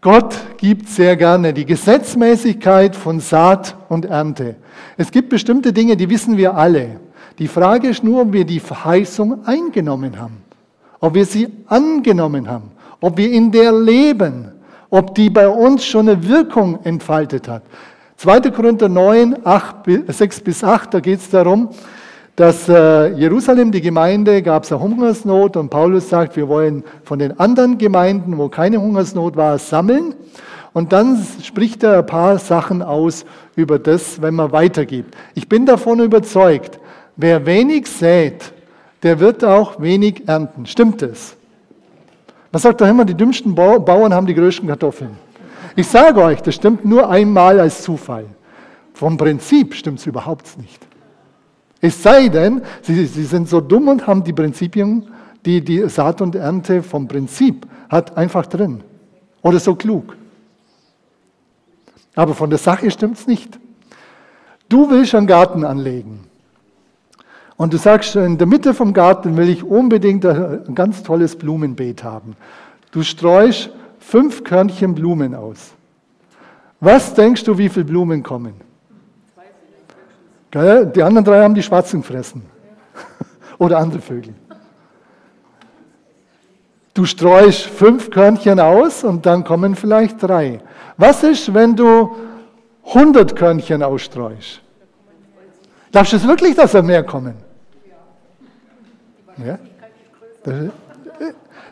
Gott 0.00 0.36
gibt 0.58 0.88
sehr 0.88 1.16
gerne 1.16 1.52
die 1.52 1.66
Gesetzmäßigkeit 1.66 2.94
von 2.94 3.18
Saat 3.18 3.76
und 3.88 4.04
Ernte. 4.04 4.56
Es 4.96 5.10
gibt 5.10 5.30
bestimmte 5.30 5.72
Dinge, 5.72 5.96
die 5.96 6.08
wissen 6.08 6.36
wir 6.36 6.54
alle. 6.54 7.00
Die 7.38 7.48
Frage 7.48 7.88
ist 7.88 8.02
nur, 8.02 8.22
ob 8.22 8.32
wir 8.32 8.44
die 8.44 8.60
Verheißung 8.60 9.46
eingenommen 9.46 10.18
haben, 10.18 10.38
ob 11.00 11.14
wir 11.14 11.26
sie 11.26 11.48
angenommen 11.66 12.48
haben, 12.48 12.70
ob 13.00 13.18
wir 13.18 13.30
in 13.30 13.52
der 13.52 13.72
leben, 13.72 14.52
ob 14.88 15.14
die 15.14 15.28
bei 15.28 15.48
uns 15.48 15.84
schon 15.84 16.08
eine 16.08 16.26
Wirkung 16.26 16.78
entfaltet 16.84 17.48
hat. 17.48 17.62
2. 18.16 18.40
Korinther 18.50 18.88
9, 18.88 19.36
8, 19.44 19.76
6 20.08 20.40
bis 20.40 20.64
8, 20.64 20.94
da 20.94 21.00
geht 21.00 21.20
es 21.20 21.28
darum, 21.28 21.68
dass 22.34 22.68
äh, 22.68 23.08
Jerusalem, 23.14 23.70
die 23.72 23.82
Gemeinde, 23.82 24.42
gab 24.42 24.64
es 24.64 24.72
eine 24.72 24.80
Hungersnot 24.80 25.56
und 25.56 25.68
Paulus 25.68 26.08
sagt, 26.08 26.36
wir 26.36 26.48
wollen 26.48 26.84
von 27.04 27.18
den 27.18 27.38
anderen 27.38 27.76
Gemeinden, 27.76 28.38
wo 28.38 28.48
keine 28.48 28.80
Hungersnot 28.80 29.36
war, 29.36 29.58
sammeln. 29.58 30.14
Und 30.72 30.92
dann 30.92 31.26
spricht 31.42 31.82
er 31.82 31.98
ein 31.98 32.06
paar 32.06 32.38
Sachen 32.38 32.82
aus 32.82 33.24
über 33.54 33.78
das, 33.78 34.20
wenn 34.20 34.34
man 34.34 34.52
weitergibt. 34.52 35.14
Ich 35.34 35.48
bin 35.48 35.64
davon 35.64 36.00
überzeugt, 36.00 36.78
wer 37.16 37.44
wenig 37.46 37.86
sät, 37.86 38.52
der 39.02 39.18
wird 39.20 39.44
auch 39.44 39.80
wenig 39.80 40.28
ernten. 40.28 40.66
Stimmt 40.66 41.02
es? 41.02 41.36
Man 42.52 42.60
sagt 42.60 42.80
doch 42.80 42.88
immer, 42.88 43.04
die 43.04 43.14
dümmsten 43.14 43.54
Bauern 43.54 44.14
haben 44.14 44.26
die 44.26 44.34
größten 44.34 44.68
Kartoffeln. 44.68 45.16
Ich 45.74 45.88
sage 45.88 46.22
euch, 46.22 46.40
das 46.42 46.54
stimmt 46.54 46.84
nur 46.84 47.10
einmal 47.10 47.60
als 47.60 47.82
Zufall. 47.82 48.26
Vom 48.94 49.18
Prinzip 49.18 49.74
stimmt 49.74 49.98
es 49.98 50.06
überhaupt 50.06 50.56
nicht. 50.56 50.86
Es 51.80 52.02
sei 52.02 52.28
denn, 52.28 52.62
sie, 52.80 53.04
sie 53.06 53.24
sind 53.24 53.48
so 53.48 53.60
dumm 53.60 53.88
und 53.88 54.06
haben 54.06 54.24
die 54.24 54.32
Prinzipien, 54.32 55.06
die 55.44 55.62
die 55.62 55.88
Saat 55.88 56.22
und 56.22 56.34
Ernte 56.34 56.82
vom 56.82 57.06
Prinzip 57.06 57.66
hat, 57.90 58.16
einfach 58.16 58.46
drin. 58.46 58.82
Oder 59.42 59.60
so 59.60 59.74
klug. 59.74 60.16
Aber 62.14 62.34
von 62.34 62.48
der 62.48 62.58
Sache 62.58 62.90
stimmt 62.90 63.18
es 63.18 63.26
nicht. 63.26 63.58
Du 64.68 64.90
willst 64.90 65.14
einen 65.14 65.26
Garten 65.26 65.62
anlegen. 65.64 66.20
Und 67.56 67.72
du 67.72 67.78
sagst, 67.78 68.16
in 68.16 68.36
der 68.36 68.46
Mitte 68.46 68.74
vom 68.74 68.92
Garten 68.92 69.36
will 69.36 69.48
ich 69.48 69.64
unbedingt 69.64 70.26
ein 70.26 70.74
ganz 70.74 71.02
tolles 71.02 71.36
Blumenbeet 71.36 72.04
haben. 72.04 72.36
Du 72.90 73.02
streust 73.02 73.70
fünf 73.98 74.44
Körnchen 74.44 74.94
Blumen 74.94 75.34
aus. 75.34 75.72
Was 76.80 77.14
denkst 77.14 77.44
du, 77.44 77.56
wie 77.56 77.68
viele 77.68 77.86
Blumen 77.86 78.22
kommen? 78.22 78.54
Die 80.52 81.02
anderen 81.02 81.24
drei 81.24 81.42
haben 81.42 81.54
die 81.54 81.62
Schwarzen 81.62 82.02
gefressen. 82.02 82.42
Oder 83.58 83.78
andere 83.78 84.00
Vögel. 84.00 84.34
Du 86.94 87.04
streust 87.04 87.62
fünf 87.62 88.10
Körnchen 88.10 88.58
aus 88.60 89.04
und 89.04 89.26
dann 89.26 89.44
kommen 89.44 89.74
vielleicht 89.74 90.22
drei. 90.22 90.60
Was 90.96 91.22
ist, 91.22 91.52
wenn 91.52 91.76
du 91.76 92.16
100 92.86 93.36
Körnchen 93.36 93.82
ausstreust? 93.82 94.62
Glaubst 95.92 96.12
du 96.12 96.16
es 96.16 96.26
wirklich, 96.26 96.54
dass 96.54 96.72
da 96.72 96.80
mehr 96.80 97.02
kommen? 97.02 97.45
Ja? 99.38 99.58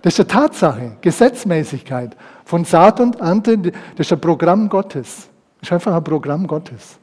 Das 0.02 0.12
ist 0.14 0.20
eine 0.20 0.28
Tatsache, 0.28 0.96
Gesetzmäßigkeit. 1.00 2.16
Von 2.44 2.64
Saat 2.64 3.00
und 3.00 3.20
Ernte, 3.20 3.58
das 3.58 3.72
ist 4.06 4.12
ein 4.12 4.20
Programm 4.20 4.68
Gottes. 4.68 5.28
Das 5.60 5.68
ist 5.68 5.72
einfach 5.72 5.94
ein 5.94 6.04
Programm 6.04 6.46
Gottes. 6.46 6.98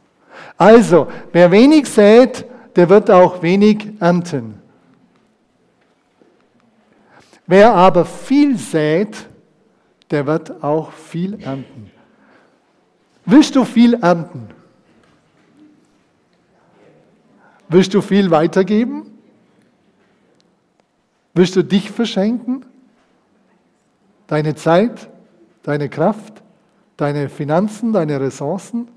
Also, 0.58 1.08
wer 1.32 1.52
wenig 1.52 1.88
sät, 1.88 2.45
der 2.76 2.89
wird 2.89 3.10
auch 3.10 3.41
wenig 3.41 3.93
ernten. 4.00 4.62
Wer 7.47 7.74
aber 7.74 8.06
viel 8.06 8.58
sät, 8.58 9.28
der 10.10 10.26
wird 10.26 10.63
auch 10.63 10.91
viel 10.91 11.41
ernten. 11.41 11.91
Willst 13.26 13.56
du 13.56 13.65
viel 13.65 13.95
ernten? 13.95 14.47
Willst 17.67 17.93
du 17.93 18.02
viel 18.02 18.30
weitergeben? 18.32 19.11
Willst 21.34 21.56
du 21.56 21.63
dich 21.63 21.91
verschenken? 21.91 22.65
Deine 24.28 24.56
Zeit, 24.56 25.10
deine 25.63 25.89
Kraft, 25.89 26.41
deine 26.98 27.30
Finanzen, 27.30 27.94
deine 27.94 28.20
Ressourcen? 28.20 28.88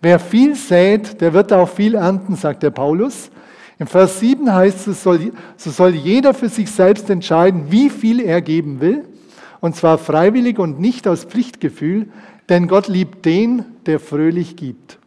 Wer 0.00 0.18
viel 0.18 0.54
sät, 0.54 1.20
der 1.20 1.32
wird 1.32 1.52
auch 1.52 1.68
viel 1.68 1.94
ernten, 1.94 2.36
sagt 2.36 2.62
der 2.62 2.70
Paulus. 2.70 3.30
Im 3.78 3.86
Vers 3.86 4.20
7 4.20 4.52
heißt 4.52 4.88
es, 4.88 5.02
so 5.02 5.18
soll 5.56 5.94
jeder 5.94 6.32
für 6.32 6.48
sich 6.48 6.70
selbst 6.70 7.10
entscheiden, 7.10 7.70
wie 7.70 7.90
viel 7.90 8.20
er 8.20 8.40
geben 8.40 8.80
will, 8.80 9.04
und 9.60 9.76
zwar 9.76 9.98
freiwillig 9.98 10.58
und 10.58 10.80
nicht 10.80 11.06
aus 11.06 11.24
Pflichtgefühl, 11.24 12.08
denn 12.48 12.68
Gott 12.68 12.88
liebt 12.88 13.24
den, 13.26 13.64
der 13.84 14.00
fröhlich 14.00 14.56
gibt. 14.56 14.98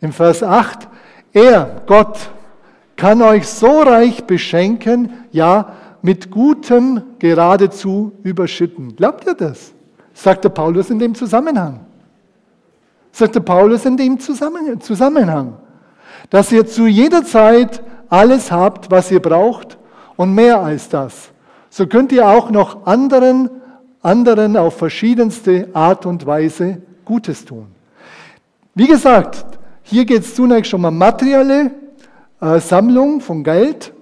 Im 0.00 0.12
Vers 0.12 0.42
8, 0.42 0.88
er, 1.32 1.82
Gott, 1.86 2.30
kann 3.00 3.22
euch 3.22 3.48
so 3.48 3.80
reich 3.80 4.24
beschenken, 4.24 5.12
ja, 5.32 5.72
mit 6.02 6.30
Gutem 6.30 7.02
geradezu 7.18 8.12
überschütten. 8.22 8.94
Glaubt 8.96 9.26
ihr 9.26 9.34
das? 9.34 9.72
Sagt 10.14 10.44
der 10.44 10.50
Paulus 10.50 10.90
in 10.90 10.98
dem 10.98 11.14
Zusammenhang 11.14 11.80
sagte 13.12 13.40
Paulus 13.40 13.84
in 13.84 13.96
dem 13.96 14.18
Zusammenhang, 14.18 15.54
dass 16.30 16.52
ihr 16.52 16.66
zu 16.66 16.86
jeder 16.86 17.24
Zeit 17.24 17.82
alles 18.08 18.50
habt, 18.50 18.90
was 18.90 19.10
ihr 19.10 19.20
braucht 19.20 19.78
und 20.16 20.34
mehr 20.34 20.60
als 20.60 20.88
das. 20.88 21.30
So 21.68 21.86
könnt 21.86 22.12
ihr 22.12 22.28
auch 22.28 22.50
noch 22.50 22.86
anderen, 22.86 23.50
anderen 24.02 24.56
auf 24.56 24.76
verschiedenste 24.76 25.68
Art 25.72 26.06
und 26.06 26.26
Weise 26.26 26.82
Gutes 27.04 27.44
tun. 27.44 27.66
Wie 28.74 28.86
gesagt, 28.86 29.44
hier 29.82 30.04
geht 30.04 30.22
es 30.22 30.34
zunächst 30.34 30.72
um 30.74 30.84
eine 30.84 30.96
materielle 30.96 31.72
Sammlung 32.40 33.20
von 33.20 33.44
Geld. 33.44 33.92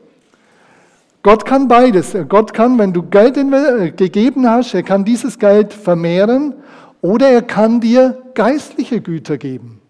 Gott 1.22 1.44
kann 1.44 1.68
beides. 1.68 2.16
Gott 2.29 2.55
kann, 2.55 2.79
wenn 2.79 2.92
du 2.92 3.03
Geld 3.03 3.37
äh, 3.37 3.90
gegeben 3.90 4.48
hast, 4.48 4.74
er 4.74 4.83
kann 4.83 5.05
dieses 5.05 5.38
Geld 5.38 5.72
vermehren 5.72 6.55
oder 7.01 7.29
er 7.29 7.42
kann 7.42 7.81
dir 7.81 8.22
geistliche 8.35 9.01
Güter 9.01 9.37
geben. 9.37 9.81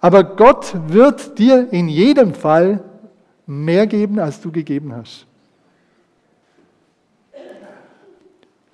Aber 0.00 0.24
Gott 0.24 0.74
wird 0.88 1.38
dir 1.38 1.68
in 1.72 1.88
jedem 1.88 2.34
Fall 2.34 2.82
mehr 3.46 3.86
geben, 3.86 4.18
als 4.18 4.40
du 4.40 4.50
gegeben 4.50 4.94
hast. 4.94 5.26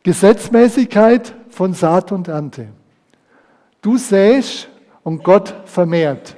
Gesetzmäßigkeit 0.04 1.34
von 1.48 1.72
Saat 1.72 2.12
und 2.12 2.28
Ernte. 2.28 2.68
Du 3.82 3.96
säst 3.96 4.68
und 5.02 5.24
Gott 5.24 5.52
vermehrt. 5.64 6.36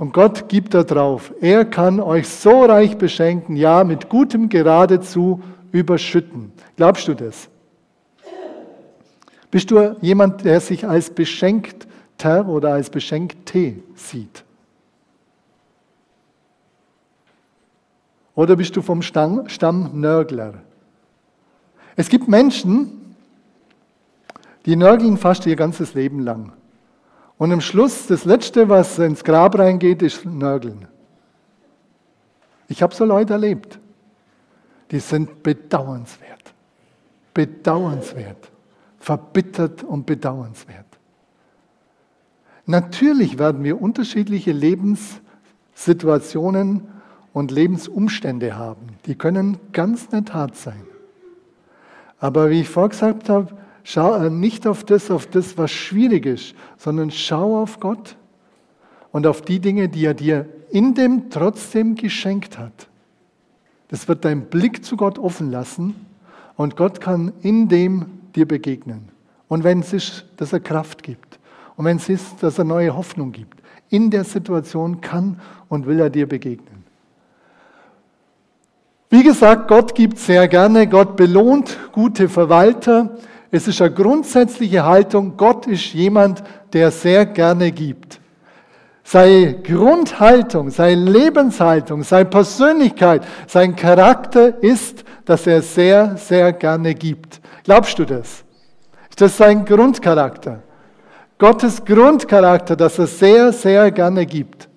Und 0.00 0.14
Gott 0.14 0.48
gibt 0.48 0.72
da 0.72 0.82
drauf. 0.82 1.30
Er 1.42 1.66
kann 1.66 2.00
euch 2.00 2.26
so 2.26 2.64
reich 2.64 2.96
beschenken, 2.96 3.54
ja, 3.54 3.84
mit 3.84 4.08
Gutem 4.08 4.48
geradezu 4.48 5.42
überschütten. 5.72 6.52
Glaubst 6.76 7.06
du 7.06 7.12
das? 7.12 7.50
Bist 9.50 9.70
du 9.70 9.98
jemand, 10.00 10.46
der 10.46 10.60
sich 10.60 10.88
als 10.88 11.10
Beschenkter 11.10 12.48
oder 12.48 12.72
als 12.72 12.88
Beschenkte 12.88 13.74
sieht? 13.94 14.42
Oder 18.34 18.56
bist 18.56 18.74
du 18.76 18.80
vom 18.80 19.02
Stamm, 19.02 19.50
Stamm 19.50 20.00
Nörgler? 20.00 20.54
Es 21.94 22.08
gibt 22.08 22.26
Menschen, 22.26 22.96
Die 24.66 24.76
nörgeln 24.76 25.16
fast 25.16 25.46
ihr 25.46 25.56
ganzes 25.56 25.94
Leben 25.94 26.20
lang. 26.20 26.52
Und 27.40 27.50
am 27.52 27.60
Schluss, 27.62 28.06
das 28.06 28.26
Letzte, 28.26 28.68
was 28.68 28.98
ins 28.98 29.24
Grab 29.24 29.58
reingeht, 29.58 30.02
ist 30.02 30.26
Nörgeln. 30.26 30.86
Ich 32.68 32.82
habe 32.82 32.94
so 32.94 33.06
Leute 33.06 33.32
erlebt. 33.32 33.78
Die 34.90 34.98
sind 34.98 35.42
bedauernswert. 35.42 36.52
Bedauernswert. 37.32 38.50
Verbittert 38.98 39.82
und 39.82 40.04
bedauernswert. 40.04 40.84
Natürlich 42.66 43.38
werden 43.38 43.64
wir 43.64 43.80
unterschiedliche 43.80 44.52
Lebenssituationen 44.52 46.88
und 47.32 47.50
Lebensumstände 47.50 48.58
haben. 48.58 48.98
Die 49.06 49.14
können 49.14 49.56
ganz 49.72 50.10
nett 50.10 50.34
hart 50.34 50.56
sein. 50.56 50.82
Aber 52.18 52.50
wie 52.50 52.60
ich 52.60 52.68
vorgesagt 52.68 53.30
habe, 53.30 53.56
schau 53.84 54.14
äh, 54.14 54.30
nicht 54.30 54.66
auf 54.66 54.84
das, 54.84 55.10
auf 55.10 55.26
das, 55.26 55.56
was 55.58 55.70
schwierig 55.70 56.26
ist, 56.26 56.54
sondern 56.78 57.10
schau 57.10 57.60
auf 57.60 57.80
Gott 57.80 58.16
und 59.12 59.26
auf 59.26 59.42
die 59.42 59.60
Dinge, 59.60 59.88
die 59.88 60.04
er 60.04 60.14
dir 60.14 60.46
in 60.70 60.94
dem 60.94 61.30
trotzdem 61.30 61.94
geschenkt 61.96 62.58
hat. 62.58 62.88
Das 63.88 64.06
wird 64.06 64.24
dein 64.24 64.46
Blick 64.46 64.84
zu 64.84 64.96
Gott 64.96 65.18
offen 65.18 65.50
lassen 65.50 65.94
und 66.56 66.76
Gott 66.76 67.00
kann 67.00 67.32
in 67.42 67.68
dem 67.68 68.06
dir 68.34 68.46
begegnen. 68.46 69.08
Und 69.48 69.64
wenn 69.64 69.80
es 69.80 69.92
ist, 69.92 70.26
dass 70.36 70.52
er 70.52 70.60
Kraft 70.60 71.02
gibt 71.02 71.38
und 71.76 71.84
wenn 71.84 71.96
es 71.96 72.08
ist, 72.08 72.42
dass 72.42 72.58
er 72.58 72.64
neue 72.64 72.94
Hoffnung 72.94 73.32
gibt, 73.32 73.60
in 73.88 74.10
der 74.10 74.24
Situation 74.24 75.00
kann 75.00 75.40
und 75.68 75.86
will 75.86 75.98
er 75.98 76.10
dir 76.10 76.28
begegnen. 76.28 76.84
Wie 79.12 79.24
gesagt, 79.24 79.66
Gott 79.66 79.96
gibt 79.96 80.18
sehr 80.18 80.46
gerne, 80.46 80.86
Gott 80.86 81.16
belohnt 81.16 81.76
gute 81.90 82.28
Verwalter. 82.28 83.18
Es 83.50 83.66
ist 83.66 83.80
eine 83.80 83.92
grundsätzliche 83.92 84.84
Haltung, 84.84 85.36
Gott 85.36 85.66
ist 85.66 85.92
jemand, 85.92 86.42
der 86.72 86.90
sehr 86.90 87.26
gerne 87.26 87.72
gibt. 87.72 88.20
Seine 89.02 89.54
Grundhaltung, 89.54 90.70
seine 90.70 91.10
Lebenshaltung, 91.10 92.04
seine 92.04 92.26
Persönlichkeit, 92.26 93.24
sein 93.48 93.74
Charakter 93.74 94.62
ist, 94.62 95.04
dass 95.24 95.48
er 95.48 95.62
sehr, 95.62 96.16
sehr 96.16 96.52
gerne 96.52 96.94
gibt. 96.94 97.40
Glaubst 97.64 97.98
du 97.98 98.04
das? 98.04 98.44
Ist 99.08 99.20
das 99.20 99.36
sein 99.36 99.64
Grundcharakter? 99.64 100.62
Gottes 101.38 101.84
Grundcharakter, 101.84 102.76
dass 102.76 103.00
er 103.00 103.06
sehr, 103.08 103.52
sehr 103.52 103.90
gerne 103.90 104.26
gibt. 104.26 104.68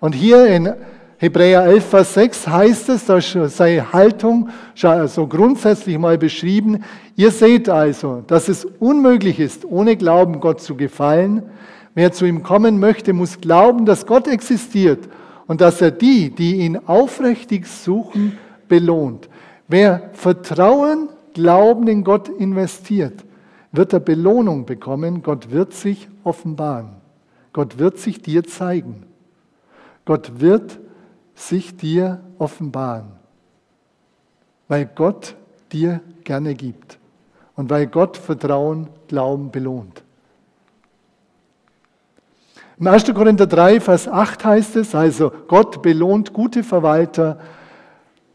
Und 0.00 0.14
hier 0.14 0.46
in 0.46 0.74
Hebräer 1.18 1.64
11, 1.64 1.84
Vers 1.86 2.14
6 2.14 2.46
heißt 2.46 2.88
es, 2.90 3.06
da 3.06 3.20
sei 3.22 3.78
Haltung 3.78 4.50
so 4.74 5.26
grundsätzlich 5.26 5.96
mal 5.98 6.18
beschrieben. 6.18 6.84
Ihr 7.16 7.30
seht 7.30 7.70
also, 7.70 8.22
dass 8.26 8.48
es 8.48 8.66
unmöglich 8.66 9.40
ist, 9.40 9.64
ohne 9.64 9.96
Glauben 9.96 10.40
Gott 10.40 10.60
zu 10.60 10.76
gefallen. 10.76 11.42
Wer 11.94 12.12
zu 12.12 12.26
ihm 12.26 12.42
kommen 12.42 12.78
möchte, 12.78 13.14
muss 13.14 13.40
glauben, 13.40 13.86
dass 13.86 14.04
Gott 14.04 14.28
existiert 14.28 15.08
und 15.46 15.62
dass 15.62 15.80
er 15.80 15.90
die, 15.90 16.28
die 16.28 16.56
ihn 16.56 16.76
aufrichtig 16.86 17.66
suchen, 17.66 18.36
belohnt. 18.68 19.30
Wer 19.68 20.10
Vertrauen, 20.12 21.08
Glauben 21.32 21.88
in 21.88 22.04
Gott 22.04 22.28
investiert, 22.28 23.24
wird 23.72 23.92
er 23.92 24.00
Belohnung 24.00 24.66
bekommen. 24.66 25.22
Gott 25.22 25.50
wird 25.50 25.72
sich 25.72 26.08
offenbaren. 26.24 26.90
Gott 27.52 27.78
wird 27.78 27.98
sich 27.98 28.20
dir 28.20 28.44
zeigen. 28.44 29.04
Gott 30.04 30.40
wird 30.40 30.78
sich 31.36 31.76
dir 31.76 32.20
offenbaren, 32.38 33.12
weil 34.66 34.86
Gott 34.86 35.36
dir 35.70 36.00
gerne 36.24 36.54
gibt 36.54 36.98
und 37.54 37.70
weil 37.70 37.86
Gott 37.86 38.16
Vertrauen, 38.16 38.88
Glauben 39.06 39.52
belohnt. 39.52 40.02
Im 42.78 42.88
1. 42.88 43.14
Korinther 43.14 43.46
3, 43.46 43.80
Vers 43.80 44.08
8 44.08 44.44
heißt 44.44 44.76
es, 44.76 44.94
also 44.94 45.32
Gott 45.46 45.80
belohnt 45.80 46.32
gute 46.32 46.64
Verwalter, 46.64 47.38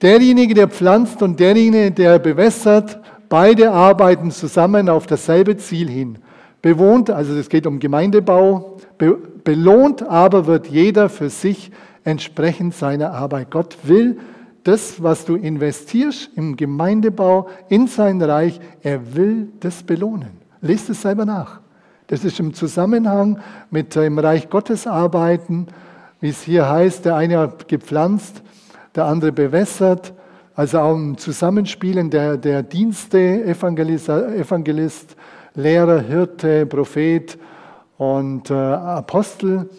derjenige, 0.01 0.53
der 0.53 0.67
pflanzt 0.67 1.21
und 1.21 1.39
derjenige, 1.39 1.91
der 1.91 2.17
bewässert, 2.19 2.99
beide 3.29 3.71
arbeiten 3.71 4.31
zusammen 4.31 4.89
auf 4.89 5.05
dasselbe 5.05 5.57
Ziel 5.57 5.89
hin. 5.89 6.17
Bewohnt, 6.61 7.09
also 7.09 7.33
es 7.35 7.49
geht 7.49 7.67
um 7.67 7.79
Gemeindebau, 7.79 8.77
belohnt 9.43 10.07
aber 10.07 10.47
wird 10.47 10.67
jeder 10.67 11.09
für 11.09 11.29
sich 11.29 11.71
entsprechend 12.03 12.73
seiner 12.73 13.11
Arbeit. 13.11 13.51
Gott 13.51 13.77
will 13.83 14.17
das, 14.63 15.01
was 15.01 15.25
du 15.25 15.35
investierst 15.35 16.29
im 16.35 16.55
Gemeindebau, 16.55 17.49
in 17.69 17.87
sein 17.87 18.21
Reich, 18.21 18.59
er 18.83 19.15
will 19.15 19.49
das 19.59 19.83
belohnen. 19.83 20.41
Lest 20.61 20.89
es 20.89 21.01
selber 21.01 21.25
nach. 21.25 21.59
Das 22.07 22.23
ist 22.23 22.39
im 22.39 22.53
Zusammenhang 22.53 23.39
mit 23.69 23.95
dem 23.95 24.19
Reich 24.19 24.49
Gottes 24.49 24.85
arbeiten, 24.85 25.67
wie 26.19 26.29
es 26.29 26.41
hier 26.41 26.69
heißt, 26.69 27.05
der 27.05 27.15
eine 27.15 27.39
hat 27.39 27.67
gepflanzt, 27.67 28.43
der 28.93 29.05
andere 29.05 29.31
bewässert, 29.31 30.13
also 30.53 30.79
auch 30.79 30.95
im 30.95 31.17
Zusammenspielen 31.17 32.09
der, 32.09 32.37
der 32.37 32.61
Dienste, 32.61 33.43
Evangelist, 33.45 34.09
Evangelist, 34.09 35.15
Lehrer, 35.55 36.01
Hirte, 36.01 36.65
Prophet 36.65 37.37
und 37.97 38.51
äh, 38.51 38.53
Apostel 38.53 39.69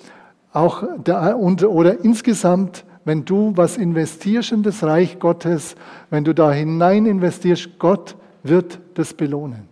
auch 0.53 0.85
der, 0.99 1.38
und, 1.38 1.65
oder 1.65 2.05
insgesamt, 2.05 2.85
wenn 3.05 3.25
du 3.25 3.53
was 3.57 3.77
investierst 3.77 4.53
in 4.53 4.62
das 4.62 4.83
Reich 4.83 5.19
Gottes, 5.19 5.75
wenn 6.11 6.25
du 6.25 6.35
da 6.35 6.53
hinein 6.53 7.07
investierst, 7.07 7.79
Gott 7.79 8.17
wird 8.43 8.79
das 8.95 9.15
belohnen. 9.15 9.69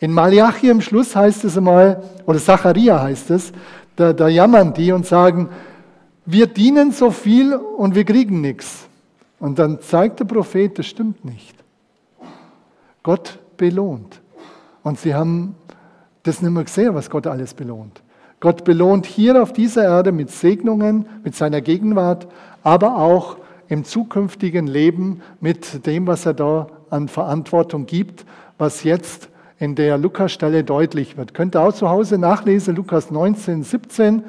In 0.00 0.12
Malachi 0.12 0.68
im 0.68 0.80
Schluss 0.80 1.16
heißt 1.16 1.44
es 1.44 1.56
einmal, 1.56 2.02
oder 2.26 2.38
Zacharia 2.38 3.02
heißt 3.02 3.30
es, 3.30 3.52
da, 3.96 4.12
da 4.12 4.28
jammern 4.28 4.72
die 4.72 4.92
und 4.92 5.06
sagen, 5.06 5.48
wir 6.24 6.46
dienen 6.46 6.92
so 6.92 7.10
viel 7.10 7.54
und 7.54 7.94
wir 7.94 8.04
kriegen 8.04 8.40
nichts. 8.40 8.86
Und 9.40 9.58
dann 9.58 9.80
zeigt 9.80 10.20
der 10.20 10.24
Prophet, 10.24 10.78
das 10.78 10.86
stimmt 10.86 11.24
nicht. 11.24 11.56
Gott 13.02 13.38
belohnt. 13.56 14.20
Und 14.82 14.98
sie 14.98 15.14
haben 15.14 15.54
das 16.22 16.42
nicht 16.42 16.50
mehr 16.50 16.64
gesehen, 16.64 16.94
was 16.94 17.08
Gott 17.08 17.26
alles 17.26 17.54
belohnt. 17.54 18.02
Gott 18.40 18.64
belohnt 18.64 19.06
hier 19.06 19.42
auf 19.42 19.52
dieser 19.52 19.84
Erde 19.84 20.12
mit 20.12 20.30
Segnungen, 20.30 21.06
mit 21.24 21.34
seiner 21.34 21.60
Gegenwart, 21.60 22.28
aber 22.62 22.98
auch 22.98 23.36
im 23.68 23.84
zukünftigen 23.84 24.66
Leben 24.66 25.22
mit 25.40 25.86
dem, 25.86 26.06
was 26.06 26.24
er 26.24 26.34
da 26.34 26.68
an 26.90 27.08
Verantwortung 27.08 27.86
gibt, 27.86 28.24
was 28.56 28.84
jetzt 28.84 29.28
in 29.58 29.74
der 29.74 29.98
Lukas-Stelle 29.98 30.62
deutlich 30.62 31.16
wird. 31.16 31.34
Könnt 31.34 31.56
ihr 31.56 31.62
auch 31.62 31.72
zu 31.72 31.88
Hause 31.88 32.16
nachlesen, 32.16 32.76
Lukas 32.76 33.10
19, 33.10 33.64
17. 33.64 34.24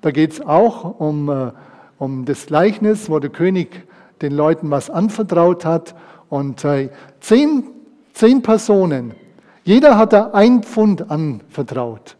Da 0.00 0.10
geht 0.10 0.32
es 0.32 0.40
auch 0.40 0.98
um, 0.98 1.28
äh, 1.28 1.52
um 1.98 2.24
das 2.24 2.46
Gleichnis, 2.46 3.08
wo 3.08 3.20
der 3.20 3.30
König 3.30 3.86
den 4.22 4.32
Leuten 4.32 4.70
was 4.70 4.90
anvertraut 4.90 5.64
hat. 5.64 5.94
Und 6.28 6.64
äh, 6.64 6.90
zehn, 7.20 7.64
zehn 8.12 8.42
Personen, 8.42 9.14
jeder 9.62 9.96
hat 9.96 10.12
da 10.12 10.30
ein 10.32 10.64
Pfund 10.64 11.10
anvertraut. 11.10 12.16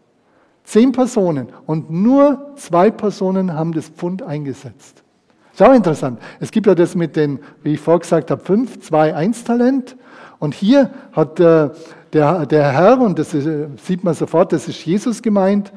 Zehn 0.63 0.91
Personen 0.91 1.49
und 1.65 1.91
nur 1.91 2.53
zwei 2.55 2.89
Personen 2.89 3.53
haben 3.53 3.73
das 3.73 3.89
Pfund 3.89 4.23
eingesetzt. 4.23 5.03
Ist 5.51 5.61
auch 5.61 5.73
interessant. 5.73 6.19
Es 6.39 6.51
gibt 6.51 6.67
ja 6.67 6.73
das 6.73 6.95
mit 6.95 7.15
den, 7.15 7.39
wie 7.61 7.73
ich 7.73 7.79
vorgesagt 7.79 8.31
habe, 8.31 8.43
fünf, 8.43 8.79
zwei, 8.79 9.13
eins 9.13 9.43
Talent. 9.43 9.95
Und 10.39 10.55
hier 10.55 10.89
hat 11.11 11.39
äh, 11.39 11.69
der, 12.11 12.45
der 12.45 12.71
Herr, 12.71 12.99
und 12.99 13.19
das 13.19 13.33
ist, 13.33 13.45
äh, 13.45 13.67
sieht 13.77 14.03
man 14.03 14.15
sofort, 14.15 14.51
das 14.51 14.67
ist 14.67 14.83
Jesus 14.83 15.21
gemeint, 15.21 15.71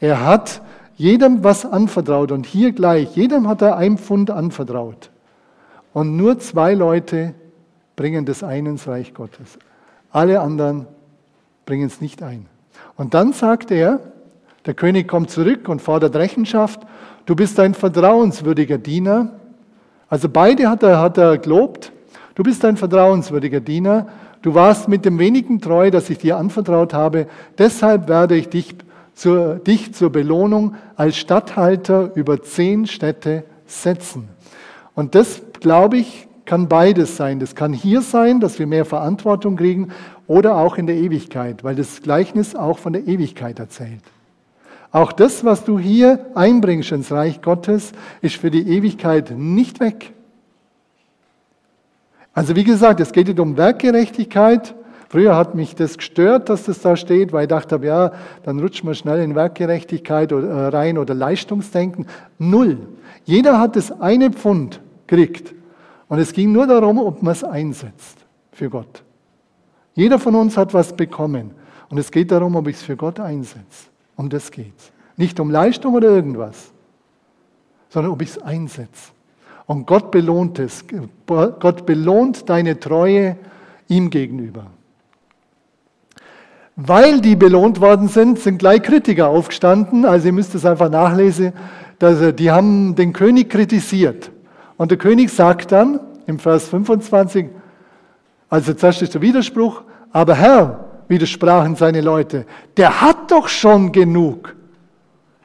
er 0.00 0.24
hat 0.24 0.62
jedem 0.96 1.44
was 1.44 1.66
anvertraut. 1.66 2.32
Und 2.32 2.46
hier 2.46 2.72
gleich, 2.72 3.16
jedem 3.16 3.48
hat 3.48 3.60
er 3.60 3.76
ein 3.76 3.98
Pfund 3.98 4.30
anvertraut. 4.30 5.10
Und 5.92 6.16
nur 6.16 6.38
zwei 6.38 6.74
Leute 6.74 7.34
bringen 7.96 8.24
das 8.24 8.42
ein 8.42 8.64
ins 8.66 8.88
Reich 8.88 9.12
Gottes. 9.12 9.58
Alle 10.10 10.40
anderen 10.40 10.86
bringen 11.66 11.86
es 11.86 12.00
nicht 12.00 12.22
ein. 12.22 12.46
Und 12.96 13.12
dann 13.12 13.32
sagt 13.32 13.70
er, 13.70 14.00
der 14.68 14.74
König 14.74 15.08
kommt 15.08 15.30
zurück 15.30 15.66
und 15.70 15.80
fordert 15.80 16.14
Rechenschaft. 16.14 16.82
Du 17.24 17.34
bist 17.34 17.58
ein 17.58 17.72
vertrauenswürdiger 17.72 18.76
Diener. 18.76 19.30
Also 20.10 20.28
beide 20.28 20.68
hat 20.68 20.82
er, 20.82 21.00
hat 21.00 21.16
er 21.16 21.38
gelobt. 21.38 21.90
Du 22.34 22.42
bist 22.42 22.62
ein 22.66 22.76
vertrauenswürdiger 22.76 23.60
Diener. 23.60 24.08
Du 24.42 24.54
warst 24.54 24.86
mit 24.86 25.06
dem 25.06 25.18
wenigen 25.18 25.62
treu, 25.62 25.90
das 25.90 26.10
ich 26.10 26.18
dir 26.18 26.36
anvertraut 26.36 26.92
habe. 26.92 27.28
Deshalb 27.56 28.10
werde 28.10 28.36
ich 28.36 28.50
dich 28.50 28.74
zur, 29.14 29.54
dich 29.54 29.94
zur 29.94 30.12
Belohnung 30.12 30.74
als 30.96 31.16
Statthalter 31.16 32.10
über 32.14 32.42
zehn 32.42 32.86
Städte 32.86 33.44
setzen. 33.64 34.28
Und 34.94 35.14
das, 35.14 35.40
glaube 35.60 35.96
ich, 35.96 36.28
kann 36.44 36.68
beides 36.68 37.16
sein. 37.16 37.40
Das 37.40 37.54
kann 37.54 37.72
hier 37.72 38.02
sein, 38.02 38.38
dass 38.38 38.58
wir 38.58 38.66
mehr 38.66 38.84
Verantwortung 38.84 39.56
kriegen 39.56 39.92
oder 40.26 40.58
auch 40.58 40.76
in 40.76 40.86
der 40.86 40.96
Ewigkeit, 40.96 41.64
weil 41.64 41.74
das 41.74 42.02
Gleichnis 42.02 42.54
auch 42.54 42.78
von 42.78 42.92
der 42.92 43.08
Ewigkeit 43.08 43.58
erzählt. 43.58 44.02
Auch 44.90 45.12
das, 45.12 45.44
was 45.44 45.64
du 45.64 45.78
hier 45.78 46.26
einbringst 46.34 46.92
ins 46.92 47.12
Reich 47.12 47.42
Gottes, 47.42 47.92
ist 48.22 48.36
für 48.36 48.50
die 48.50 48.68
Ewigkeit 48.68 49.32
nicht 49.36 49.80
weg. 49.80 50.12
Also 52.32 52.56
wie 52.56 52.64
gesagt, 52.64 53.00
es 53.00 53.12
geht 53.12 53.26
nicht 53.28 53.40
um 53.40 53.56
Werkgerechtigkeit, 53.56 54.74
Früher 55.10 55.36
hat 55.36 55.54
mich 55.54 55.74
das 55.74 55.96
gestört, 55.96 56.50
dass 56.50 56.64
das 56.64 56.82
da 56.82 56.94
steht, 56.94 57.32
weil 57.32 57.44
ich 57.44 57.48
dachte, 57.48 57.80
ja, 57.82 58.12
dann 58.42 58.60
rutscht 58.60 58.84
man 58.84 58.94
schnell 58.94 59.22
in 59.22 59.34
Werkgerechtigkeit 59.34 60.30
äh, 60.32 60.36
rein 60.36 60.98
oder 60.98 61.14
Leistungsdenken. 61.14 62.06
Null. 62.38 62.76
Jeder 63.24 63.58
hat 63.58 63.76
das 63.76 63.90
eine 64.02 64.30
Pfund 64.30 64.80
gekriegt. 65.06 65.54
Und 66.08 66.18
es 66.18 66.32
ging 66.32 66.52
nur 66.52 66.66
darum, 66.66 66.98
ob 66.98 67.22
man 67.22 67.32
es 67.32 67.42
einsetzt 67.42 68.18
für 68.52 68.68
Gott. 68.68 69.02
Jeder 69.94 70.18
von 70.18 70.34
uns 70.34 70.58
hat 70.58 70.74
was 70.74 70.94
bekommen. 70.94 71.52
Und 71.88 71.96
es 71.96 72.10
geht 72.10 72.30
darum, 72.30 72.54
ob 72.56 72.68
ich 72.68 72.76
es 72.76 72.82
für 72.82 72.96
Gott 72.96 73.18
einsetze. 73.18 73.87
Um 74.18 74.28
das 74.28 74.50
geht's. 74.50 74.90
Nicht 75.16 75.38
um 75.38 75.48
Leistung 75.48 75.94
oder 75.94 76.08
irgendwas, 76.08 76.72
sondern 77.88 78.12
ob 78.12 78.20
ich 78.20 78.30
es 78.30 78.38
einsetze. 78.38 79.12
Und 79.64 79.86
Gott 79.86 80.10
belohnt 80.10 80.58
es. 80.58 80.84
Gott 81.26 81.86
belohnt 81.86 82.48
deine 82.48 82.80
Treue 82.80 83.36
ihm 83.86 84.10
gegenüber. 84.10 84.66
Weil 86.74 87.20
die 87.20 87.36
belohnt 87.36 87.80
worden 87.80 88.08
sind, 88.08 88.40
sind 88.40 88.58
gleich 88.58 88.82
Kritiker 88.82 89.28
aufgestanden. 89.28 90.04
Also 90.04 90.26
ihr 90.26 90.32
müsst 90.32 90.54
es 90.54 90.66
einfach 90.66 90.90
nachlesen. 90.90 91.52
Dass, 92.00 92.34
die 92.34 92.50
haben 92.50 92.96
den 92.96 93.12
König 93.12 93.50
kritisiert. 93.50 94.32
Und 94.76 94.90
der 94.90 94.98
König 94.98 95.30
sagt 95.30 95.70
dann 95.70 96.00
im 96.26 96.40
Vers 96.40 96.68
25, 96.68 97.46
also 98.48 98.74
zuerst 98.74 99.02
ist 99.02 99.14
der 99.14 99.22
Widerspruch, 99.22 99.82
aber 100.10 100.34
Herr, 100.34 100.87
widersprachen 101.08 101.76
seine 101.76 102.00
Leute, 102.00 102.46
der 102.76 103.00
hat 103.00 103.30
doch 103.30 103.48
schon 103.48 103.92
genug. 103.92 104.54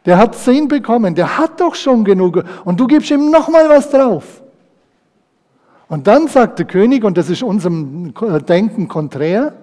Der 0.05 0.17
hat 0.17 0.35
zehn 0.35 0.67
bekommen, 0.67 1.15
der 1.15 1.37
hat 1.37 1.61
doch 1.61 1.75
schon 1.75 2.03
genug. 2.03 2.43
Und 2.65 2.79
du 2.79 2.87
gibst 2.87 3.09
ihm 3.09 3.31
nochmal 3.31 3.69
was 3.69 3.89
drauf. 3.89 4.43
Und 5.87 6.07
dann 6.07 6.27
sagt 6.27 6.59
der 6.59 6.65
König, 6.65 7.03
und 7.03 7.17
das 7.17 7.29
ist 7.29 7.43
unserem 7.43 8.13
Denken 8.47 8.87
konträr, 8.87 9.53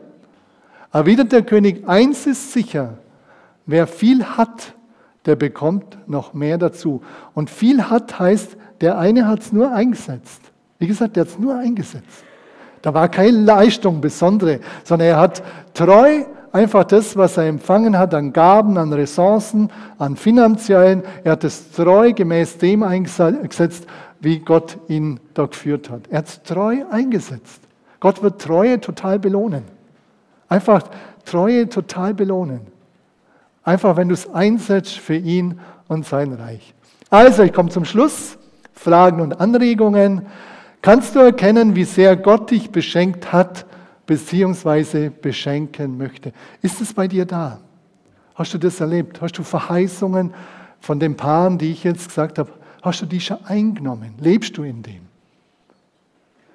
erwidert 0.93 1.33
der 1.33 1.43
König, 1.43 1.89
eins 1.89 2.27
ist 2.27 2.53
sicher, 2.53 2.99
wer 3.67 3.87
viel 3.87 4.25
hat, 4.25 4.75
der 5.27 5.37
bekommt 5.37 5.99
noch 6.07 6.33
mehr 6.33 6.57
dazu. 6.57 7.03
Und 7.35 7.51
viel 7.51 7.91
hat 7.91 8.19
heißt, 8.19 8.57
der 8.81 8.99
eine 8.99 9.27
hat 9.27 9.41
es 9.41 9.53
nur 9.53 9.73
eingesetzt. 9.73 10.41
Wie 10.79 10.87
gesagt, 10.87 11.17
der 11.17 11.23
hat 11.23 11.31
es 11.31 11.39
nur 11.39 11.57
eingesetzt. 11.57 12.25
Da 12.83 12.95
war 12.95 13.09
keine 13.09 13.39
Leistung 13.39 14.01
besondere, 14.01 14.61
sondern 14.85 15.09
er 15.09 15.17
hat 15.19 15.43
treu 15.75 16.25
einfach 16.53 16.85
das, 16.85 17.17
was 17.17 17.37
er 17.37 17.47
empfangen 17.47 17.99
hat 17.99 18.15
an 18.15 18.33
Gaben, 18.33 18.79
an 18.79 18.93
Ressourcen, 18.93 19.71
an 19.99 20.17
finanziellen, 20.17 21.03
er 21.25 21.33
hat 21.33 21.45
es 21.45 21.73
treu 21.73 22.13
gemäß 22.13 22.59
dem 22.59 22.83
eingesetzt, 22.83 23.87
wie 24.21 24.39
Gott 24.39 24.79
ihn 24.89 25.21
da 25.35 25.47
geführt 25.47 25.91
hat. 25.91 26.03
Er 26.11 26.19
hat 26.19 26.29
es 26.29 26.43
treu 26.43 26.85
eingesetzt. 26.91 27.61
Gott 28.01 28.23
wird 28.23 28.41
Treue 28.41 28.81
total 28.81 29.19
belohnen. 29.19 29.65
Einfach 30.49 30.83
Treue 31.25 31.69
total 31.69 32.15
belohnen. 32.15 32.61
Einfach, 33.63 33.97
wenn 33.97 34.09
du 34.09 34.15
es 34.15 34.33
einsetzt 34.33 34.99
für 34.99 35.17
ihn 35.17 35.61
und 35.87 36.07
sein 36.07 36.33
Reich. 36.33 36.75
Also, 37.11 37.43
ich 37.43 37.53
komme 37.53 37.69
zum 37.69 37.85
Schluss. 37.85 38.39
Fragen 38.73 39.21
und 39.21 39.39
Anregungen. 39.39 40.27
Kannst 40.83 41.15
du 41.15 41.21
erkennen, 41.21 41.77
wie 41.77 41.85
sehr 41.85 42.17
Gott 42.17 42.51
dich 42.51 42.71
beschenkt 42.71 43.33
hat, 43.33 43.67
beziehungsweise 44.07 45.11
beschenken 45.11 45.99
möchte? 45.99 46.33
Ist 46.63 46.81
es 46.81 46.95
bei 46.95 47.07
dir 47.07 47.27
da? 47.27 47.61
Hast 48.35 48.55
du 48.55 48.59
das 48.59 48.81
erlebt? 48.81 49.21
Hast 49.21 49.37
du 49.37 49.43
Verheißungen 49.43 50.33
von 50.81 50.99
den 50.99 51.17
Paaren, 51.17 51.59
die 51.59 51.73
ich 51.73 51.85
jetzt 51.85 52.09
gesagt 52.09 52.39
habe, 52.39 52.51
hast 52.83 53.03
du 53.03 53.07
die 53.07 53.21
schon 53.21 53.45
eingenommen? 53.45 54.15
Lebst 54.19 54.57
du 54.57 54.63
in 54.63 54.83
dem? 54.83 55.03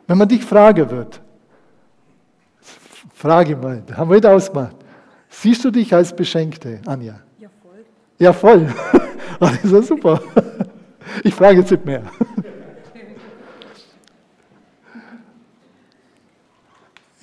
Wenn 0.07 0.17
man 0.17 0.27
dich 0.27 0.43
fragen 0.43 0.89
wird, 0.89 1.21
Frage 3.13 3.55
mal, 3.55 3.81
haben 3.95 4.11
wir 4.11 4.19
das 4.19 4.31
ausgemacht. 4.31 4.75
Siehst 5.29 5.63
du 5.63 5.71
dich 5.71 5.93
als 5.93 6.15
Beschenkte, 6.15 6.81
Anja? 6.85 7.15
Ja, 7.39 7.49
voll. 7.61 7.85
Ja, 8.19 8.33
voll. 8.33 8.73
das 9.39 9.63
ist 9.63 9.71
ja 9.71 9.81
super. 9.81 10.21
Ich 11.23 11.33
frage 11.33 11.59
jetzt 11.59 11.71
nicht 11.71 11.85
mehr. 11.85 12.03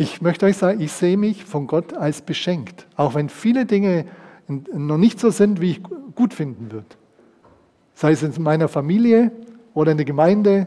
Ich 0.02 0.20
möchte 0.20 0.46
euch 0.46 0.56
sagen, 0.56 0.80
ich 0.80 0.90
sehe 0.90 1.16
mich 1.16 1.44
von 1.44 1.68
Gott 1.68 1.94
als 1.94 2.22
beschenkt, 2.22 2.88
auch 2.96 3.14
wenn 3.14 3.28
viele 3.28 3.66
Dinge 3.66 4.04
noch 4.48 4.98
nicht 4.98 5.20
so 5.20 5.30
sind, 5.30 5.60
wie 5.60 5.70
ich 5.70 5.82
gut 6.16 6.34
finden 6.34 6.72
würde. 6.72 6.88
Sei 7.94 8.10
es 8.10 8.24
in 8.24 8.42
meiner 8.42 8.66
Familie 8.66 9.30
oder 9.74 9.92
in 9.92 9.98
der 9.98 10.04
Gemeinde 10.04 10.66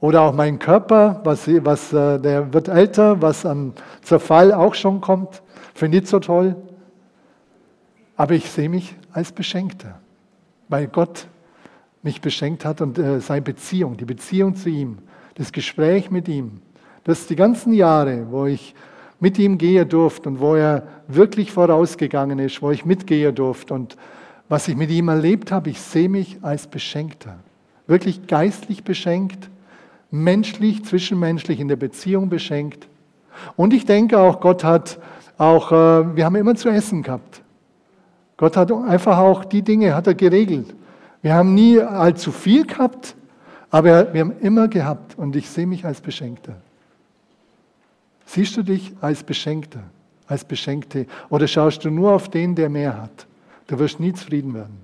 oder 0.00 0.22
auch 0.22 0.34
mein 0.34 0.58
Körper, 0.58 1.20
was, 1.22 1.46
was, 1.46 1.92
äh, 1.92 2.18
der 2.18 2.52
wird 2.52 2.66
älter, 2.66 3.22
was 3.22 3.46
an 3.46 3.74
Zerfall 4.02 4.52
auch 4.52 4.74
schon 4.74 5.00
kommt. 5.00 5.40
Finde 5.72 5.98
ich 5.98 6.08
so 6.08 6.18
toll. 6.18 6.56
Aber 8.16 8.34
ich 8.34 8.50
sehe 8.50 8.68
mich 8.68 8.96
als 9.12 9.30
Beschenkter, 9.30 10.00
weil 10.68 10.88
Gott 10.88 11.28
mich 12.02 12.20
beschenkt 12.20 12.64
hat 12.64 12.80
und 12.80 12.98
äh, 12.98 13.20
seine 13.20 13.42
Beziehung, 13.42 13.96
die 13.96 14.04
Beziehung 14.04 14.56
zu 14.56 14.68
ihm, 14.68 14.98
das 15.36 15.52
Gespräch 15.52 16.10
mit 16.10 16.26
ihm, 16.26 16.60
das 17.04 17.26
die 17.26 17.36
ganzen 17.36 17.72
Jahre, 17.72 18.26
wo 18.30 18.46
ich 18.46 18.74
mit 19.20 19.38
ihm 19.38 19.58
gehen 19.58 19.88
durfte 19.88 20.28
und 20.28 20.40
wo 20.40 20.54
er 20.54 20.82
wirklich 21.08 21.52
vorausgegangen 21.52 22.38
ist, 22.38 22.62
wo 22.62 22.70
ich 22.70 22.84
mitgehen 22.84 23.34
durfte 23.34 23.74
und 23.74 23.96
was 24.48 24.66
ich 24.66 24.76
mit 24.76 24.90
ihm 24.90 25.08
erlebt 25.08 25.52
habe, 25.52 25.70
ich 25.70 25.80
sehe 25.80 26.08
mich 26.08 26.38
als 26.42 26.66
Beschenkter. 26.66 27.38
Wirklich 27.86 28.26
geistlich 28.26 28.82
beschenkt, 28.82 29.48
menschlich, 30.10 30.84
zwischenmenschlich 30.84 31.60
in 31.60 31.68
der 31.68 31.76
Beziehung 31.76 32.28
beschenkt. 32.28 32.88
Und 33.56 33.72
ich 33.72 33.84
denke 33.84 34.18
auch, 34.18 34.40
Gott 34.40 34.64
hat 34.64 34.98
auch, 35.38 35.70
äh, 35.70 36.16
wir 36.16 36.24
haben 36.24 36.36
immer 36.36 36.54
zu 36.54 36.68
essen 36.68 37.02
gehabt. 37.02 37.42
Gott 38.36 38.56
hat 38.56 38.72
einfach 38.72 39.18
auch 39.18 39.44
die 39.44 39.62
Dinge, 39.62 39.94
hat 39.94 40.06
er 40.06 40.14
geregelt. 40.14 40.74
Wir 41.22 41.34
haben 41.34 41.54
nie 41.54 41.78
allzu 41.78 42.32
viel 42.32 42.66
gehabt, 42.66 43.14
aber 43.70 44.12
wir 44.12 44.22
haben 44.22 44.32
immer 44.40 44.68
gehabt 44.68 45.16
und 45.18 45.36
ich 45.36 45.48
sehe 45.48 45.66
mich 45.66 45.84
als 45.84 46.00
Beschenkter. 46.00 46.56
Siehst 48.32 48.56
du 48.56 48.62
dich 48.62 48.92
als 49.00 49.24
Beschenkter, 49.24 49.82
als 50.28 50.44
Beschenkte 50.44 51.06
oder 51.30 51.48
schaust 51.48 51.84
du 51.84 51.90
nur 51.90 52.12
auf 52.12 52.28
den, 52.28 52.54
der 52.54 52.68
mehr 52.68 52.96
hat? 53.02 53.26
Du 53.66 53.76
wirst 53.80 53.98
nie 53.98 54.12
zufrieden 54.12 54.54
werden. 54.54 54.78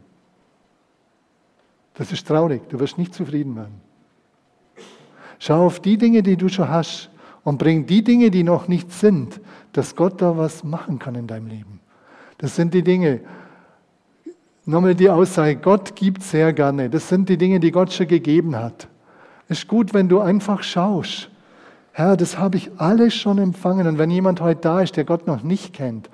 Das 1.94 2.10
ist 2.10 2.26
traurig, 2.26 2.68
du 2.68 2.80
wirst 2.80 2.98
nicht 2.98 3.14
zufrieden 3.14 3.54
werden. 3.54 3.80
Schau 5.38 5.64
auf 5.64 5.78
die 5.78 5.96
Dinge, 5.96 6.24
die 6.24 6.36
du 6.36 6.48
schon 6.48 6.68
hast 6.68 7.08
und 7.44 7.58
bring 7.58 7.86
die 7.86 8.02
Dinge, 8.02 8.32
die 8.32 8.42
noch 8.42 8.66
nicht 8.66 8.90
sind, 8.90 9.40
dass 9.72 9.94
Gott 9.94 10.20
da 10.20 10.36
was 10.36 10.64
machen 10.64 10.98
kann 10.98 11.14
in 11.14 11.28
deinem 11.28 11.46
Leben. 11.46 11.78
Das 12.38 12.56
sind 12.56 12.74
die 12.74 12.82
Dinge. 12.82 13.20
Nochmal 14.64 14.96
die 14.96 15.08
Aussage, 15.08 15.54
Gott 15.54 15.94
gibt 15.94 16.24
sehr 16.24 16.52
gerne. 16.52 16.90
Das 16.90 17.08
sind 17.08 17.28
die 17.28 17.38
Dinge, 17.38 17.60
die 17.60 17.70
Gott 17.70 17.92
schon 17.92 18.08
gegeben 18.08 18.56
hat. 18.56 18.88
Es 19.46 19.58
ist 19.58 19.68
gut, 19.68 19.94
wenn 19.94 20.08
du 20.08 20.18
einfach 20.18 20.64
schaust. 20.64 21.30
Herr, 21.98 22.18
das 22.18 22.36
habe 22.36 22.58
ich 22.58 22.72
alles 22.76 23.14
schon 23.14 23.38
empfangen. 23.38 23.86
Und 23.86 23.96
wenn 23.96 24.10
jemand 24.10 24.42
heute 24.42 24.60
da 24.60 24.82
ist, 24.82 24.98
der 24.98 25.06
Gott 25.06 25.26
noch 25.26 25.42
nicht 25.42 25.72
kennt, 25.72 26.10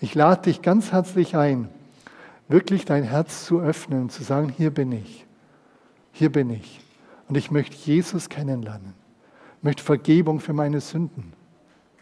ich 0.00 0.14
lade 0.14 0.40
dich 0.40 0.62
ganz 0.62 0.92
herzlich 0.92 1.36
ein, 1.36 1.68
wirklich 2.48 2.86
dein 2.86 3.02
Herz 3.02 3.44
zu 3.44 3.60
öffnen 3.60 4.04
und 4.04 4.12
zu 4.12 4.24
sagen, 4.24 4.48
hier 4.48 4.70
bin 4.70 4.92
ich. 4.92 5.26
Hier 6.12 6.32
bin 6.32 6.48
ich. 6.48 6.80
Und 7.28 7.36
ich 7.36 7.50
möchte 7.50 7.76
Jesus 7.76 8.30
kennenlernen. 8.30 8.94
Ich 9.58 9.64
möchte 9.64 9.84
Vergebung 9.84 10.40
für 10.40 10.54
meine 10.54 10.80
Sünden. 10.80 11.34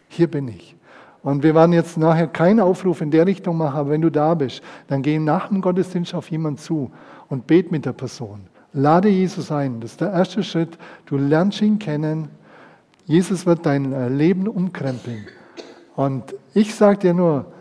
Hier 0.07 0.31
bin 0.31 0.47
ich. 0.47 0.77
Und 1.21 1.43
wir 1.43 1.53
werden 1.55 1.73
jetzt 1.73 1.97
nachher 1.97 2.27
keinen 2.27 2.61
Aufruf 2.61 3.01
in 3.01 3.11
der 3.11 3.25
Richtung 3.25 3.57
machen, 3.57 3.75
aber 3.75 3.89
wenn 3.89 4.01
du 4.01 4.11
da 4.11 4.33
bist, 4.33 4.63
dann 4.87 5.01
geh 5.01 5.19
nach 5.19 5.49
dem 5.49 5.59
Gottesdienst 5.59 6.15
auf 6.15 6.31
jemanden 6.31 6.59
zu 6.59 6.89
und 7.27 7.47
bet 7.47 7.69
mit 7.69 7.85
der 7.85 7.91
Person. 7.91 8.47
Lade 8.71 9.09
Jesus 9.09 9.51
ein. 9.51 9.81
Das 9.81 9.91
ist 9.91 9.99
der 9.99 10.13
erste 10.13 10.41
Schritt. 10.41 10.77
Du 11.05 11.17
lernst 11.17 11.61
ihn 11.61 11.79
kennen. 11.79 12.29
Jesus 13.05 13.45
wird 13.45 13.65
dein 13.65 13.93
äh, 13.93 14.09
Leben 14.09 14.47
umkrempeln. 14.47 15.27
Und 15.95 16.35
ich 16.53 16.75
sage 16.75 16.99
dir 16.99 17.13
nur, 17.13 17.51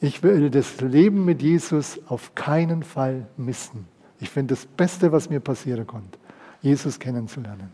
ich 0.00 0.22
will 0.22 0.50
das 0.50 0.80
Leben 0.80 1.24
mit 1.24 1.42
Jesus 1.42 2.00
auf 2.08 2.34
keinen 2.34 2.82
Fall 2.82 3.26
missen. 3.36 3.86
Ich 4.18 4.30
finde 4.30 4.54
das 4.54 4.66
Beste, 4.66 5.12
was 5.12 5.28
mir 5.28 5.40
passieren 5.40 5.86
konnte. 5.86 6.18
Jesus 6.62 6.98
kennenzulernen. 6.98 7.72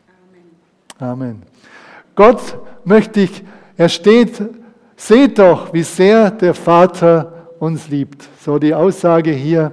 Amen. 0.99 1.11
Amen. 1.11 1.43
Gott 2.15 2.59
möchte 2.85 3.21
ich, 3.21 3.45
er 3.77 3.89
steht, 3.89 4.43
seht 4.97 5.39
doch, 5.39 5.73
wie 5.73 5.83
sehr 5.83 6.31
der 6.31 6.55
Vater 6.55 7.51
uns 7.59 7.89
liebt. 7.89 8.29
So 8.41 8.59
die 8.59 8.75
Aussage 8.75 9.31
hier, 9.33 9.73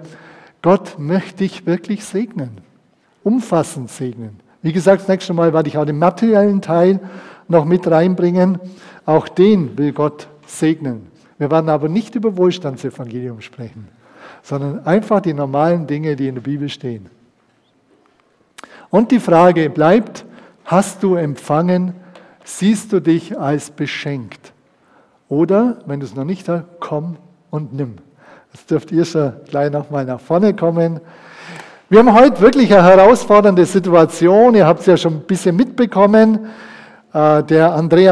Gott 0.61 0.97
möchte 0.97 1.43
ich 1.43 1.65
wirklich 1.65 2.05
segnen, 2.05 2.61
umfassend 3.23 3.89
segnen. 3.89 4.39
Wie 4.61 4.71
gesagt, 4.71 5.01
das 5.01 5.07
nächste 5.09 5.33
Mal 5.33 5.53
werde 5.53 5.67
ich 5.69 5.77
auch 5.77 5.85
den 5.85 5.99
materiellen 5.99 6.61
Teil 6.61 6.99
noch 7.47 7.65
mit 7.65 7.89
reinbringen. 7.89 8.59
Auch 9.05 9.27
den 9.27 9.77
will 9.77 9.91
Gott 9.91 10.27
segnen. 10.45 11.07
Wir 11.37 11.51
werden 11.51 11.69
aber 11.69 11.89
nicht 11.89 12.15
über 12.15 12.37
Wohlstandsevangelium 12.37 13.41
sprechen, 13.41 13.87
sondern 14.41 14.85
einfach 14.85 15.19
die 15.21 15.33
normalen 15.33 15.87
Dinge, 15.87 16.15
die 16.15 16.27
in 16.27 16.35
der 16.35 16.41
Bibel 16.41 16.69
stehen. 16.69 17.07
Und 18.89 19.11
die 19.11 19.19
Frage 19.19 19.69
bleibt, 19.69 20.25
hast 20.65 21.03
du 21.03 21.15
empfangen, 21.15 21.95
siehst 22.43 22.93
du 22.93 22.99
dich 22.99 23.37
als 23.37 23.71
beschenkt? 23.71 24.53
Oder, 25.29 25.79
wenn 25.85 25.99
du 25.99 26.05
es 26.05 26.15
noch 26.15 26.25
nicht 26.25 26.47
hast, 26.47 26.65
komm 26.79 27.17
und 27.49 27.73
nimm. 27.73 27.95
Jetzt 28.53 28.69
dürft 28.69 28.91
ihr 28.91 29.03
schon 29.03 29.33
gleich 29.49 29.71
nochmal 29.71 30.05
nach 30.05 30.19
vorne 30.19 30.55
kommen. 30.55 31.01
Wir 31.89 31.99
haben 31.99 32.13
heute 32.13 32.39
wirklich 32.39 32.71
eine 32.73 32.83
herausfordernde 32.83 33.65
Situation. 33.65 34.55
Ihr 34.55 34.67
habt 34.67 34.81
es 34.81 34.85
ja 34.85 34.95
schon 34.95 35.13
ein 35.13 35.21
bisschen 35.21 35.55
mitbekommen. 35.55 36.47
Äh, 37.13 37.43
der 37.43 37.73
Andreas 37.73 38.11